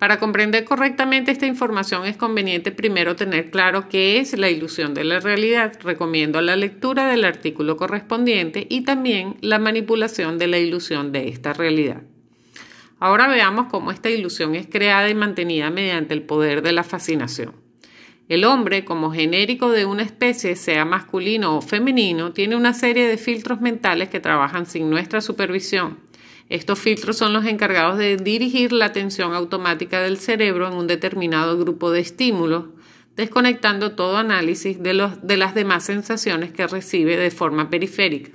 Para 0.04 0.20
comprender 0.20 0.66
correctamente 0.66 1.32
esta 1.32 1.46
información 1.46 2.06
es 2.06 2.18
conveniente 2.18 2.74
primero 2.74 3.16
tener 3.16 3.50
claro 3.52 3.88
qué 3.88 4.20
es 4.20 4.38
la 4.38 4.50
ilusión 4.50 4.94
de 4.94 5.06
la 5.06 5.22
realidad. 5.22 5.80
Recomiendo 5.82 6.42
la 6.42 6.58
lectura 6.58 7.08
del 7.08 7.24
artículo 7.24 7.78
correspondiente 7.78 8.68
y 8.70 8.82
también 8.82 9.38
la 9.39 9.60
manipulación 9.60 10.38
de 10.38 10.48
la 10.48 10.60
ilusión 10.60 11.13
de 11.13 11.30
esta 11.30 11.54
realidad. 11.54 12.02
Ahora 13.00 13.30
veamos 13.30 13.68
cómo 13.72 13.92
esta 13.92 14.10
ilusión 14.10 14.56
es 14.56 14.68
creada 14.68 15.10
y 15.10 15.16
mantenida 15.16 15.70
mediante 15.70 16.13
el 16.13 16.24
poder 16.24 16.63
de 16.63 16.74
la 16.74 16.84
fascinación. 16.84 17.54
El 18.28 18.44
hombre, 18.44 18.84
como 18.84 19.10
genérico 19.10 19.72
de 19.72 19.86
una 19.86 20.04
especie, 20.04 20.58
sea 20.58 20.84
masculino 20.84 21.56
o 21.56 21.62
femenino, 21.62 22.34
tiene 22.34 22.58
una 22.58 22.74
serie 22.74 23.08
de 23.08 23.16
filtros 23.18 23.62
mentales 23.62 24.10
que 24.10 24.20
trabajan 24.20 24.66
sin 24.66 24.89
nuestra 24.89 25.22
supervisión. 25.22 26.00
Estos 26.49 26.79
filtros 26.79 27.17
son 27.17 27.34
los 27.34 27.45
encargados 27.45 27.97
de 27.97 28.17
dirigir 28.17 28.71
la 28.73 28.86
atención 28.86 29.34
automática 29.34 30.01
del 30.01 30.17
cerebro 30.17 30.67
en 30.67 30.73
un 30.73 30.88
determinado 30.88 31.58
grupo 31.58 31.91
de 31.91 32.01
estímulos, 32.01 32.65
desconectando 33.15 33.93
todo 33.93 34.17
análisis 34.17 34.82
de, 34.82 35.10
de 35.21 35.38
las 35.38 35.56
demás 35.56 35.86
sensaciones 35.86 36.51
que 36.51 36.67
recibe 36.67 37.17
de 37.17 37.32
forma 37.32 37.69
periférica. 37.69 38.32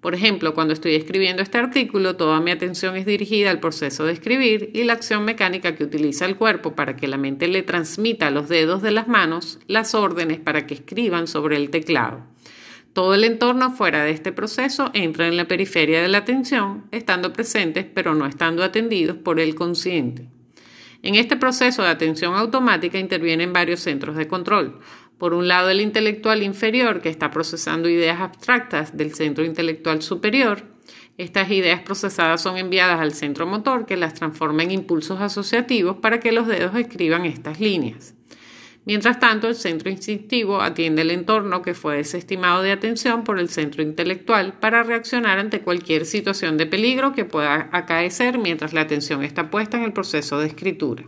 Por 0.00 0.14
ejemplo, 0.14 0.54
cuando 0.54 0.72
estoy 0.72 0.94
escribiendo 0.94 1.42
este 1.42 1.58
artículo, 1.58 2.16
toda 2.16 2.40
mi 2.40 2.50
atención 2.50 2.96
es 2.96 3.04
dirigida 3.04 3.50
al 3.50 3.60
proceso 3.60 4.04
de 4.04 4.14
escribir 4.14 4.70
y 4.72 4.84
la 4.84 4.94
acción 4.94 5.24
mecánica 5.26 5.74
que 5.74 5.84
utiliza 5.84 6.24
el 6.24 6.36
cuerpo 6.36 6.74
para 6.74 6.96
que 6.96 7.06
la 7.06 7.18
mente 7.18 7.48
le 7.48 7.62
transmita 7.62 8.28
a 8.28 8.30
los 8.30 8.48
dedos 8.48 8.80
de 8.80 8.92
las 8.92 9.08
manos 9.08 9.58
las 9.66 9.94
órdenes 9.94 10.40
para 10.40 10.66
que 10.66 10.74
escriban 10.74 11.26
sobre 11.26 11.56
el 11.56 11.68
teclado. 11.68 12.22
Todo 13.00 13.14
el 13.14 13.24
entorno 13.24 13.70
fuera 13.70 14.04
de 14.04 14.10
este 14.10 14.30
proceso 14.30 14.90
entra 14.92 15.26
en 15.26 15.38
la 15.38 15.48
periferia 15.48 16.02
de 16.02 16.08
la 16.08 16.18
atención, 16.18 16.84
estando 16.90 17.32
presentes 17.32 17.86
pero 17.86 18.14
no 18.14 18.26
estando 18.26 18.62
atendidos 18.62 19.16
por 19.16 19.40
el 19.40 19.54
consciente. 19.54 20.28
En 21.02 21.14
este 21.14 21.38
proceso 21.38 21.80
de 21.80 21.88
atención 21.88 22.34
automática 22.34 22.98
intervienen 22.98 23.54
varios 23.54 23.80
centros 23.80 24.16
de 24.16 24.28
control, 24.28 24.80
por 25.16 25.32
un 25.32 25.48
lado, 25.48 25.70
el 25.70 25.80
intelectual 25.80 26.42
inferior, 26.42 27.00
que 27.00 27.08
está 27.08 27.30
procesando 27.30 27.88
ideas 27.88 28.20
abstractas 28.20 28.94
del 28.94 29.14
centro 29.14 29.46
intelectual 29.46 30.02
superior. 30.02 30.64
Estas 31.16 31.50
ideas 31.50 31.80
procesadas 31.80 32.42
son 32.42 32.58
enviadas 32.58 33.00
al 33.00 33.14
centro 33.14 33.46
motor, 33.46 33.86
que 33.86 33.96
las 33.96 34.12
transforma 34.12 34.62
en 34.62 34.72
impulsos 34.72 35.22
asociativos 35.22 35.96
para 35.96 36.20
que 36.20 36.32
los 36.32 36.46
dedos 36.46 36.74
escriban 36.76 37.24
estas 37.24 37.60
líneas. 37.60 38.14
Mientras 38.86 39.20
tanto, 39.20 39.48
el 39.48 39.56
centro 39.56 39.90
instintivo 39.90 40.62
atiende 40.62 41.02
el 41.02 41.10
entorno 41.10 41.60
que 41.60 41.74
fue 41.74 41.96
desestimado 41.96 42.62
de 42.62 42.72
atención 42.72 43.24
por 43.24 43.38
el 43.38 43.50
centro 43.50 43.82
intelectual 43.82 44.54
para 44.58 44.82
reaccionar 44.82 45.38
ante 45.38 45.60
cualquier 45.60 46.06
situación 46.06 46.56
de 46.56 46.66
peligro 46.66 47.12
que 47.12 47.26
pueda 47.26 47.68
acaecer 47.72 48.38
mientras 48.38 48.72
la 48.72 48.80
atención 48.80 49.22
está 49.22 49.50
puesta 49.50 49.76
en 49.76 49.84
el 49.84 49.92
proceso 49.92 50.38
de 50.38 50.46
escritura. 50.46 51.04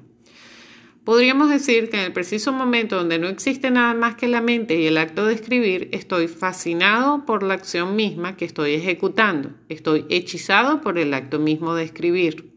Podríamos 1.05 1.51
decir 1.51 1.91
que 1.91 1.97
en 1.97 2.05
el 2.05 2.13
preciso 2.13 2.53
momento 2.53 2.97
donde 2.97 3.19
no 3.19 3.27
existe 3.27 3.73
nada 3.73 3.93
más 3.93 4.15
que 4.15 4.29
la 4.29 4.41
mente 4.41 4.79
y 4.79 4.87
el 4.87 4.99
acto 4.99 5.27
de 5.27 5.35
escribir, 5.35 5.89
estoy 5.91 6.29
fascinado 6.29 7.25
por 7.25 7.43
la 7.43 7.55
acción 7.55 7.97
misma 7.97 8.37
que 8.37 8.45
estoy 8.45 8.75
ejecutando, 8.75 9.51
estoy 9.69 10.05
hechizado 10.11 10.81
por 10.81 10.99
el 10.99 11.13
acto 11.15 11.41
mismo 11.41 11.75
de 11.75 11.83
escribir. 11.83 12.52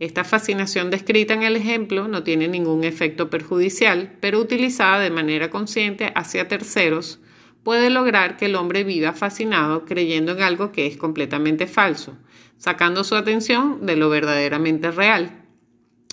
Esta 0.00 0.24
fascinación 0.24 0.90
descrita 0.90 1.34
en 1.34 1.42
el 1.42 1.56
ejemplo 1.56 2.08
no 2.08 2.22
tiene 2.22 2.48
ningún 2.48 2.84
efecto 2.84 3.30
perjudicial, 3.30 4.16
pero 4.20 4.40
utilizada 4.40 4.98
de 4.98 5.10
manera 5.10 5.50
consciente 5.50 6.12
hacia 6.14 6.48
terceros 6.48 7.20
puede 7.62 7.90
lograr 7.90 8.36
que 8.36 8.46
el 8.46 8.56
hombre 8.56 8.84
viva 8.84 9.12
fascinado 9.12 9.84
creyendo 9.84 10.32
en 10.32 10.42
algo 10.42 10.70
que 10.70 10.86
es 10.86 10.96
completamente 10.96 11.66
falso, 11.66 12.16
sacando 12.58 13.04
su 13.04 13.16
atención 13.16 13.86
de 13.86 13.96
lo 13.96 14.10
verdaderamente 14.10 14.90
real. 14.90 15.44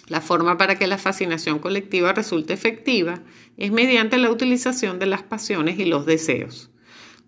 La 0.07 0.21
forma 0.21 0.57
para 0.57 0.75
que 0.75 0.87
la 0.87 0.97
fascinación 0.97 1.59
colectiva 1.59 2.13
resulte 2.13 2.53
efectiva 2.53 3.21
es 3.57 3.71
mediante 3.71 4.17
la 4.17 4.31
utilización 4.31 4.99
de 4.99 5.05
las 5.05 5.23
pasiones 5.23 5.79
y 5.79 5.85
los 5.85 6.05
deseos. 6.05 6.70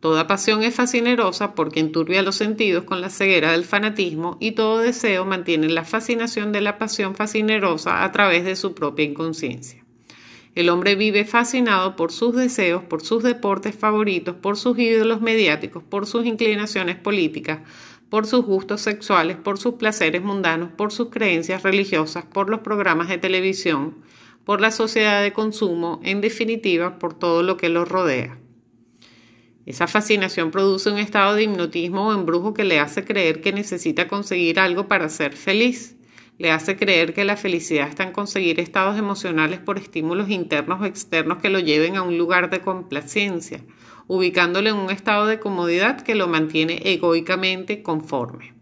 Toda 0.03 0.27
pasión 0.27 0.63
es 0.63 0.75
fascinerosa 0.75 1.55
porque 1.55 1.79
enturbia 1.79 2.23
los 2.23 2.35
sentidos 2.35 2.83
con 2.83 2.99
la 2.99 3.09
ceguera 3.09 3.53
del 3.53 3.63
fanatismo 3.63 4.35
y 4.41 4.51
todo 4.51 4.79
deseo 4.79 5.23
mantiene 5.23 5.69
la 5.69 5.85
fascinación 5.85 6.51
de 6.51 6.59
la 6.59 6.77
pasión 6.77 7.15
fascinerosa 7.15 8.03
a 8.03 8.11
través 8.11 8.43
de 8.43 8.57
su 8.57 8.75
propia 8.75 9.05
inconsciencia. 9.05 9.85
El 10.55 10.67
hombre 10.67 10.95
vive 10.95 11.23
fascinado 11.23 11.95
por 11.95 12.11
sus 12.11 12.35
deseos, 12.35 12.83
por 12.83 13.01
sus 13.01 13.23
deportes 13.23 13.75
favoritos, 13.77 14.35
por 14.35 14.57
sus 14.57 14.77
ídolos 14.77 15.21
mediáticos, 15.21 15.83
por 15.83 16.05
sus 16.05 16.25
inclinaciones 16.25 16.97
políticas, 16.97 17.59
por 18.09 18.27
sus 18.27 18.43
gustos 18.43 18.81
sexuales, 18.81 19.37
por 19.37 19.57
sus 19.57 19.75
placeres 19.75 20.21
mundanos, 20.21 20.69
por 20.75 20.91
sus 20.91 21.11
creencias 21.11 21.63
religiosas, 21.63 22.25
por 22.25 22.49
los 22.49 22.59
programas 22.59 23.07
de 23.07 23.19
televisión, 23.19 23.95
por 24.43 24.59
la 24.59 24.71
sociedad 24.71 25.23
de 25.23 25.31
consumo, 25.31 26.01
en 26.03 26.19
definitiva, 26.19 26.99
por 26.99 27.13
todo 27.13 27.41
lo 27.41 27.55
que 27.55 27.69
los 27.69 27.87
rodea. 27.87 28.42
Esa 29.65 29.87
fascinación 29.87 30.51
produce 30.51 30.91
un 30.91 30.97
estado 30.97 31.35
de 31.35 31.43
hipnotismo 31.43 32.07
o 32.07 32.13
embrujo 32.13 32.53
que 32.53 32.65
le 32.65 32.79
hace 32.79 33.05
creer 33.05 33.39
que 33.39 33.53
necesita 33.53 34.09
conseguir 34.09 34.59
algo 34.59 34.87
para 34.89 35.07
ser 35.07 35.33
feliz. 35.33 35.95
Le 36.37 36.51
hace 36.51 36.75
creer 36.75 37.13
que 37.13 37.23
la 37.23 37.37
felicidad 37.37 37.87
está 37.87 38.03
en 38.03 38.11
conseguir 38.11 38.59
estados 38.59 38.97
emocionales 38.97 39.59
por 39.59 39.77
estímulos 39.77 40.29
internos 40.29 40.81
o 40.81 40.85
externos 40.85 41.37
que 41.37 41.49
lo 41.49 41.59
lleven 41.59 41.95
a 41.95 42.01
un 42.01 42.17
lugar 42.17 42.49
de 42.49 42.59
complacencia, 42.59 43.61
ubicándolo 44.07 44.69
en 44.69 44.75
un 44.75 44.91
estado 44.91 45.27
de 45.27 45.39
comodidad 45.39 46.01
que 46.01 46.15
lo 46.15 46.27
mantiene 46.27 46.81
egoicamente 46.83 47.83
conforme. 47.83 48.52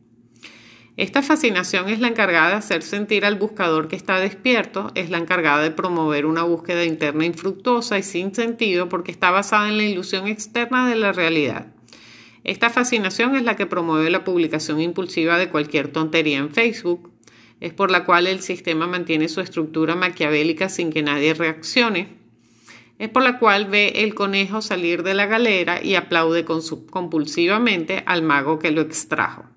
Esta 1.02 1.24
fascinación 1.24 1.90
es 1.90 2.00
la 2.00 2.10
encargada 2.10 2.50
de 2.50 2.56
hacer 2.58 2.84
sentir 2.84 3.26
al 3.26 3.34
buscador 3.34 3.88
que 3.88 3.96
está 3.96 4.20
despierto, 4.20 4.92
es 4.94 5.10
la 5.10 5.18
encargada 5.18 5.64
de 5.64 5.72
promover 5.72 6.28
una 6.28 6.44
búsqueda 6.44 6.86
interna 6.86 7.26
infructuosa 7.26 7.98
y 7.98 8.04
sin 8.04 8.36
sentido 8.36 8.88
porque 8.88 9.10
está 9.10 9.32
basada 9.32 9.68
en 9.68 9.78
la 9.78 9.84
ilusión 9.84 10.28
externa 10.28 10.88
de 10.88 10.96
la 10.96 11.12
realidad. 11.12 11.74
Esta 12.44 12.70
fascinación 12.70 13.36
es 13.36 13.42
la 13.42 13.56
que 13.56 13.66
promueve 13.66 14.12
la 14.12 14.24
publicación 14.24 14.80
impulsiva 14.80 15.40
de 15.40 15.50
cualquier 15.50 15.88
tontería 15.88 16.38
en 16.38 16.52
Facebook, 16.52 17.12
es 17.62 17.74
por 17.74 17.90
la 17.90 18.06
cual 18.06 18.28
el 18.28 18.42
sistema 18.42 18.86
mantiene 18.86 19.28
su 19.28 19.42
estructura 19.42 19.96
maquiavélica 19.96 20.70
sin 20.70 20.92
que 20.92 21.02
nadie 21.02 21.34
reaccione, 21.34 22.10
es 23.00 23.10
por 23.10 23.24
la 23.24 23.40
cual 23.40 23.66
ve 23.66 24.04
el 24.04 24.14
conejo 24.14 24.62
salir 24.62 25.02
de 25.02 25.16
la 25.16 25.26
galera 25.26 25.84
y 25.84 25.96
aplaude 25.96 26.46
compulsivamente 26.46 28.04
al 28.06 28.22
mago 28.22 28.60
que 28.60 28.70
lo 28.70 28.82
extrajo. 28.82 29.51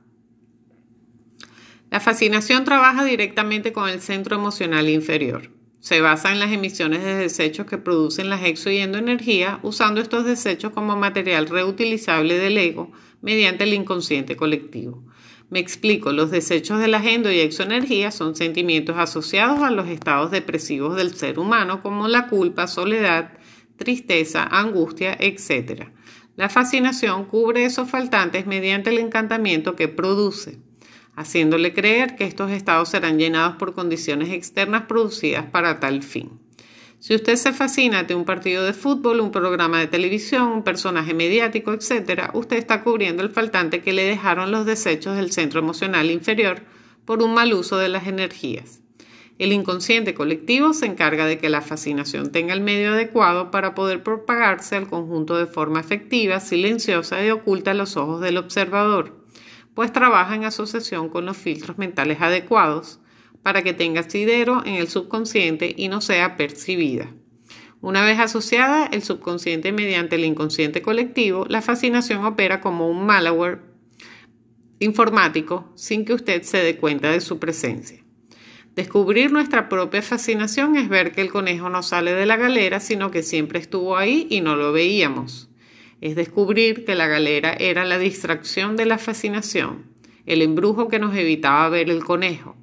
La 1.95 2.01
fascinación 2.01 2.65
trabaja 2.65 3.05
directamente 3.05 3.73
con 3.73 3.89
el 3.89 4.01
centro 4.01 4.35
emocional 4.35 4.89
inferior. 4.89 5.53
Se 5.79 6.01
basa 6.01 6.33
en 6.33 6.41
las 6.41 6.51
emisiones 6.51 7.05
de 7.05 7.15
desechos 7.15 7.67
que 7.67 7.79
producen 7.79 8.29
las 8.29 8.43
exo 8.43 8.69
y 8.69 8.79
endoenergías, 8.79 9.61
usando 9.63 10.01
estos 10.01 10.25
desechos 10.25 10.73
como 10.73 10.97
material 10.97 11.47
reutilizable 11.47 12.37
del 12.37 12.59
ego 12.59 12.91
mediante 13.23 13.63
el 13.63 13.75
inconsciente 13.75 14.35
colectivo. 14.35 15.05
Me 15.51 15.61
explico, 15.61 16.11
los 16.11 16.33
desechos 16.33 16.81
de 16.81 16.89
las 16.89 17.07
endo 17.07 17.31
y 17.31 17.39
exoenergías 17.39 18.17
son 18.17 18.35
sentimientos 18.35 18.97
asociados 18.99 19.61
a 19.61 19.71
los 19.71 19.87
estados 19.87 20.33
depresivos 20.33 20.97
del 20.97 21.15
ser 21.15 21.39
humano 21.39 21.81
como 21.81 22.09
la 22.09 22.27
culpa, 22.27 22.67
soledad, 22.67 23.39
tristeza, 23.77 24.43
angustia, 24.43 25.17
etc. 25.21 25.91
La 26.35 26.49
fascinación 26.49 27.27
cubre 27.27 27.65
esos 27.65 27.89
faltantes 27.89 28.49
mediante 28.49 28.91
el 28.91 28.99
encantamiento 28.99 29.77
que 29.77 29.87
produce 29.87 30.59
haciéndole 31.17 31.73
creer 31.73 32.17
que 32.17 32.25
estos 32.25 32.51
estados 32.51 32.89
serán 32.89 33.19
llenados 33.19 33.57
por 33.57 33.75
condiciones 33.75 34.31
externas 34.31 34.83
producidas 34.83 35.47
para 35.47 35.81
tal 35.81 36.03
fin. 36.03 36.41
Si 36.99 37.15
usted 37.15 37.37
se 37.37 37.53
fascina 37.53 38.05
de 38.05 38.15
un 38.15 38.25
partido 38.25 38.65
de 38.65 38.73
fútbol, 38.73 39.21
un 39.21 39.31
programa 39.31 39.79
de 39.79 39.87
televisión, 39.87 40.49
un 40.49 40.65
personaje 40.65 41.13
mediático, 41.13 41.75
etc., 41.75 42.31
usted 42.33 42.57
está 42.57 42.83
cubriendo 42.83 43.23
el 43.23 43.29
faltante 43.29 43.83
que 43.83 43.93
le 43.93 44.05
dejaron 44.05 44.51
los 44.51 44.65
desechos 44.65 45.17
del 45.17 45.31
centro 45.31 45.61
emocional 45.61 46.11
inferior 46.11 46.63
por 47.05 47.23
un 47.23 47.35
mal 47.35 47.53
uso 47.53 47.77
de 47.77 47.91
las 47.91 48.07
energías. 48.07 48.81
El 49.39 49.53
inconsciente 49.53 50.15
colectivo 50.15 50.73
se 50.73 50.87
encarga 50.87 51.27
de 51.27 51.39
que 51.39 51.51
la 51.51 51.61
fascinación 51.61 52.33
tenga 52.33 52.55
el 52.55 52.61
medio 52.61 52.93
adecuado 52.93 53.51
para 53.51 53.75
poder 53.75 54.03
propagarse 54.03 54.77
al 54.77 54.89
conjunto 54.89 55.37
de 55.37 55.47
forma 55.47 55.81
efectiva, 55.81 56.41
silenciosa 56.41 57.23
y 57.23 57.31
oculta 57.31 57.73
a 57.73 57.75
los 57.75 57.97
ojos 57.99 58.21
del 58.21 58.39
observador 58.39 59.24
pues 59.75 59.93
trabaja 59.93 60.35
en 60.35 60.45
asociación 60.45 61.09
con 61.09 61.27
los 61.27 61.37
filtros 61.37 61.79
mentales 61.79 62.21
adecuados 62.21 63.01
para 63.43 63.63
que 63.63 63.75
tenga 63.75 64.01
asidero 64.01 64.63
en 64.65 64.75
el 64.75 64.89
subconsciente 64.89 65.75
y 65.77 65.89
no 65.89 66.01
sea 66.01 66.37
percibida. 66.37 67.13
Una 67.81 68.03
vez 68.03 68.19
asociada 68.19 68.87
el 68.87 69.03
subconsciente 69.03 69.73
mediante 69.73 70.17
el 70.17 70.25
inconsciente 70.25 70.81
colectivo, 70.81 71.45
la 71.49 71.61
fascinación 71.61 72.25
opera 72.25 72.61
como 72.61 72.89
un 72.89 73.05
malware 73.05 73.61
informático 74.79 75.71
sin 75.75 76.05
que 76.05 76.15
usted 76.15 76.43
se 76.43 76.59
dé 76.59 76.77
cuenta 76.77 77.11
de 77.11 77.21
su 77.21 77.39
presencia. 77.39 78.03
Descubrir 78.75 79.31
nuestra 79.31 79.69
propia 79.69 80.03
fascinación 80.03 80.77
es 80.77 80.89
ver 80.89 81.13
que 81.13 81.21
el 81.21 81.31
conejo 81.31 81.69
no 81.69 81.83
sale 81.83 82.13
de 82.15 82.27
la 82.27 82.37
galera, 82.37 82.81
sino 82.81 83.11
que 83.11 83.23
siempre 83.23 83.59
estuvo 83.59 83.97
ahí 83.97 84.27
y 84.31 84.41
no 84.41 84.57
lo 84.57 84.73
veíamos 84.73 85.51
es 86.05 86.17
descubrir 86.17 86.85
que 86.85 86.95
la 86.95 87.07
galera 87.07 87.55
era 87.59 87.87
la 87.87 87.97
distracción 87.97 88.77
de 88.77 88.85
la 88.85 88.99
fascinación, 88.99 89.87
el 90.27 90.43
embrujo 90.43 90.87
que 90.87 90.99
nos 90.99 91.17
evitaba 91.17 91.67
ver 91.71 91.89
el 91.89 92.05
conejo. 92.05 92.57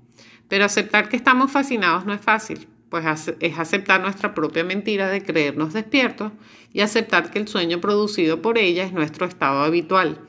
Pero 0.47 0.65
aceptar 0.65 1.09
que 1.09 1.15
estamos 1.15 1.51
fascinados 1.51 2.05
no 2.05 2.13
es 2.13 2.21
fácil, 2.21 2.67
pues 2.89 3.03
es 3.39 3.57
aceptar 3.57 3.99
nuestra 3.99 4.35
propia 4.35 4.63
mentira 4.63 5.09
de 5.09 5.23
creernos 5.23 5.73
despiertos 5.73 6.31
y 6.71 6.81
aceptar 6.81 7.31
que 7.31 7.39
el 7.39 7.47
sueño 7.47 7.81
producido 7.81 8.43
por 8.43 8.59
ella 8.59 8.83
es 8.83 8.93
nuestro 8.93 9.25
estado 9.25 9.63
habitual. 9.63 10.19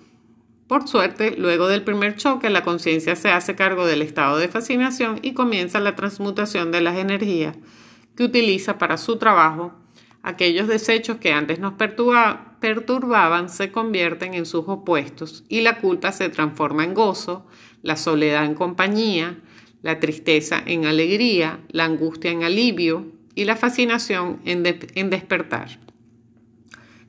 Por 0.67 0.89
suerte, 0.89 1.35
luego 1.37 1.69
del 1.69 1.83
primer 1.83 2.17
choque, 2.17 2.49
la 2.49 2.63
conciencia 2.63 3.15
se 3.15 3.29
hace 3.29 3.55
cargo 3.55 3.85
del 3.85 4.01
estado 4.01 4.39
de 4.39 4.49
fascinación 4.49 5.19
y 5.21 5.35
comienza 5.35 5.81
la 5.81 5.97
transmutación 5.97 6.73
de 6.73 6.81
las 6.81 6.97
energías 6.97 7.59
que 8.17 8.25
utiliza 8.25 8.79
para 8.79 8.97
su 8.97 9.19
trabajo 9.19 9.75
aquellos 10.23 10.67
desechos 10.67 11.19
que 11.19 11.35
antes 11.35 11.59
nos 11.59 11.75
perturbaban 11.75 12.52
se 13.49 13.73
convierten 13.73 14.35
en 14.35 14.47
sus 14.47 14.65
opuestos 14.67 15.45
y 15.49 15.61
la 15.61 15.81
culpa 15.81 16.13
se 16.13 16.29
transforma 16.29 16.85
en 16.85 16.95
gozo, 16.95 17.47
la 17.83 17.97
soledad 17.97 18.45
en 18.45 18.55
compañía, 18.55 19.39
la 19.83 19.99
tristeza 19.99 20.63
en 20.65 20.87
alegría, 20.87 21.61
la 21.69 21.85
angustia 21.85 22.31
en 22.31 22.45
alivio 22.45 23.07
y 23.35 23.45
la 23.45 23.57
fascinación 23.57 24.41
en, 24.45 24.65
en 24.95 25.11
despertar. 25.11 25.81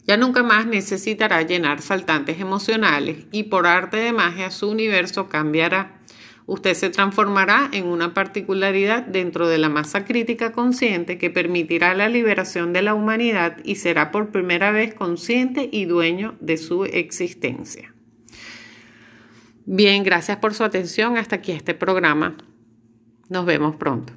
Ya 0.06 0.18
nunca 0.18 0.44
más 0.44 0.66
necesitará 0.66 1.42
llenar 1.44 1.82
faltantes 1.82 2.42
emocionales 2.42 3.26
y 3.32 3.44
por 3.44 3.68
arte 3.68 3.98
de 3.98 4.12
magia 4.12 4.52
su 4.52 4.70
universo 4.70 5.30
cambiará 5.30 6.02
usted 6.46 6.74
se 6.74 6.90
transformará 6.90 7.70
en 7.72 7.86
una 7.86 8.14
particularidad 8.14 9.04
dentro 9.04 9.48
de 9.48 9.58
la 9.58 9.70
masa 9.70 10.06
crítica 10.06 10.52
consciente 10.52 11.18
que 11.18 11.30
permitirá 11.30 11.94
la 11.94 12.10
liberación 12.10 12.74
de 12.74 12.82
la 12.82 12.94
humanidad 12.94 13.58
y 13.64 13.76
será 13.76 14.12
por 14.12 14.32
primera 14.32 14.72
vez 14.72 14.94
consciente 14.94 15.70
y 15.72 15.86
dueño 15.86 16.36
de 16.40 16.58
su 16.58 16.86
existencia. 16.86 17.94
Bien, 19.66 20.04
gracias 20.04 20.38
por 20.38 20.54
su 20.54 20.64
atención. 20.64 21.18
Hasta 21.18 21.38
aquí 21.38 21.52
este 21.52 21.74
programa. 21.74 22.36
Nos 23.30 23.46
vemos 23.46 23.76
pronto. 23.78 24.14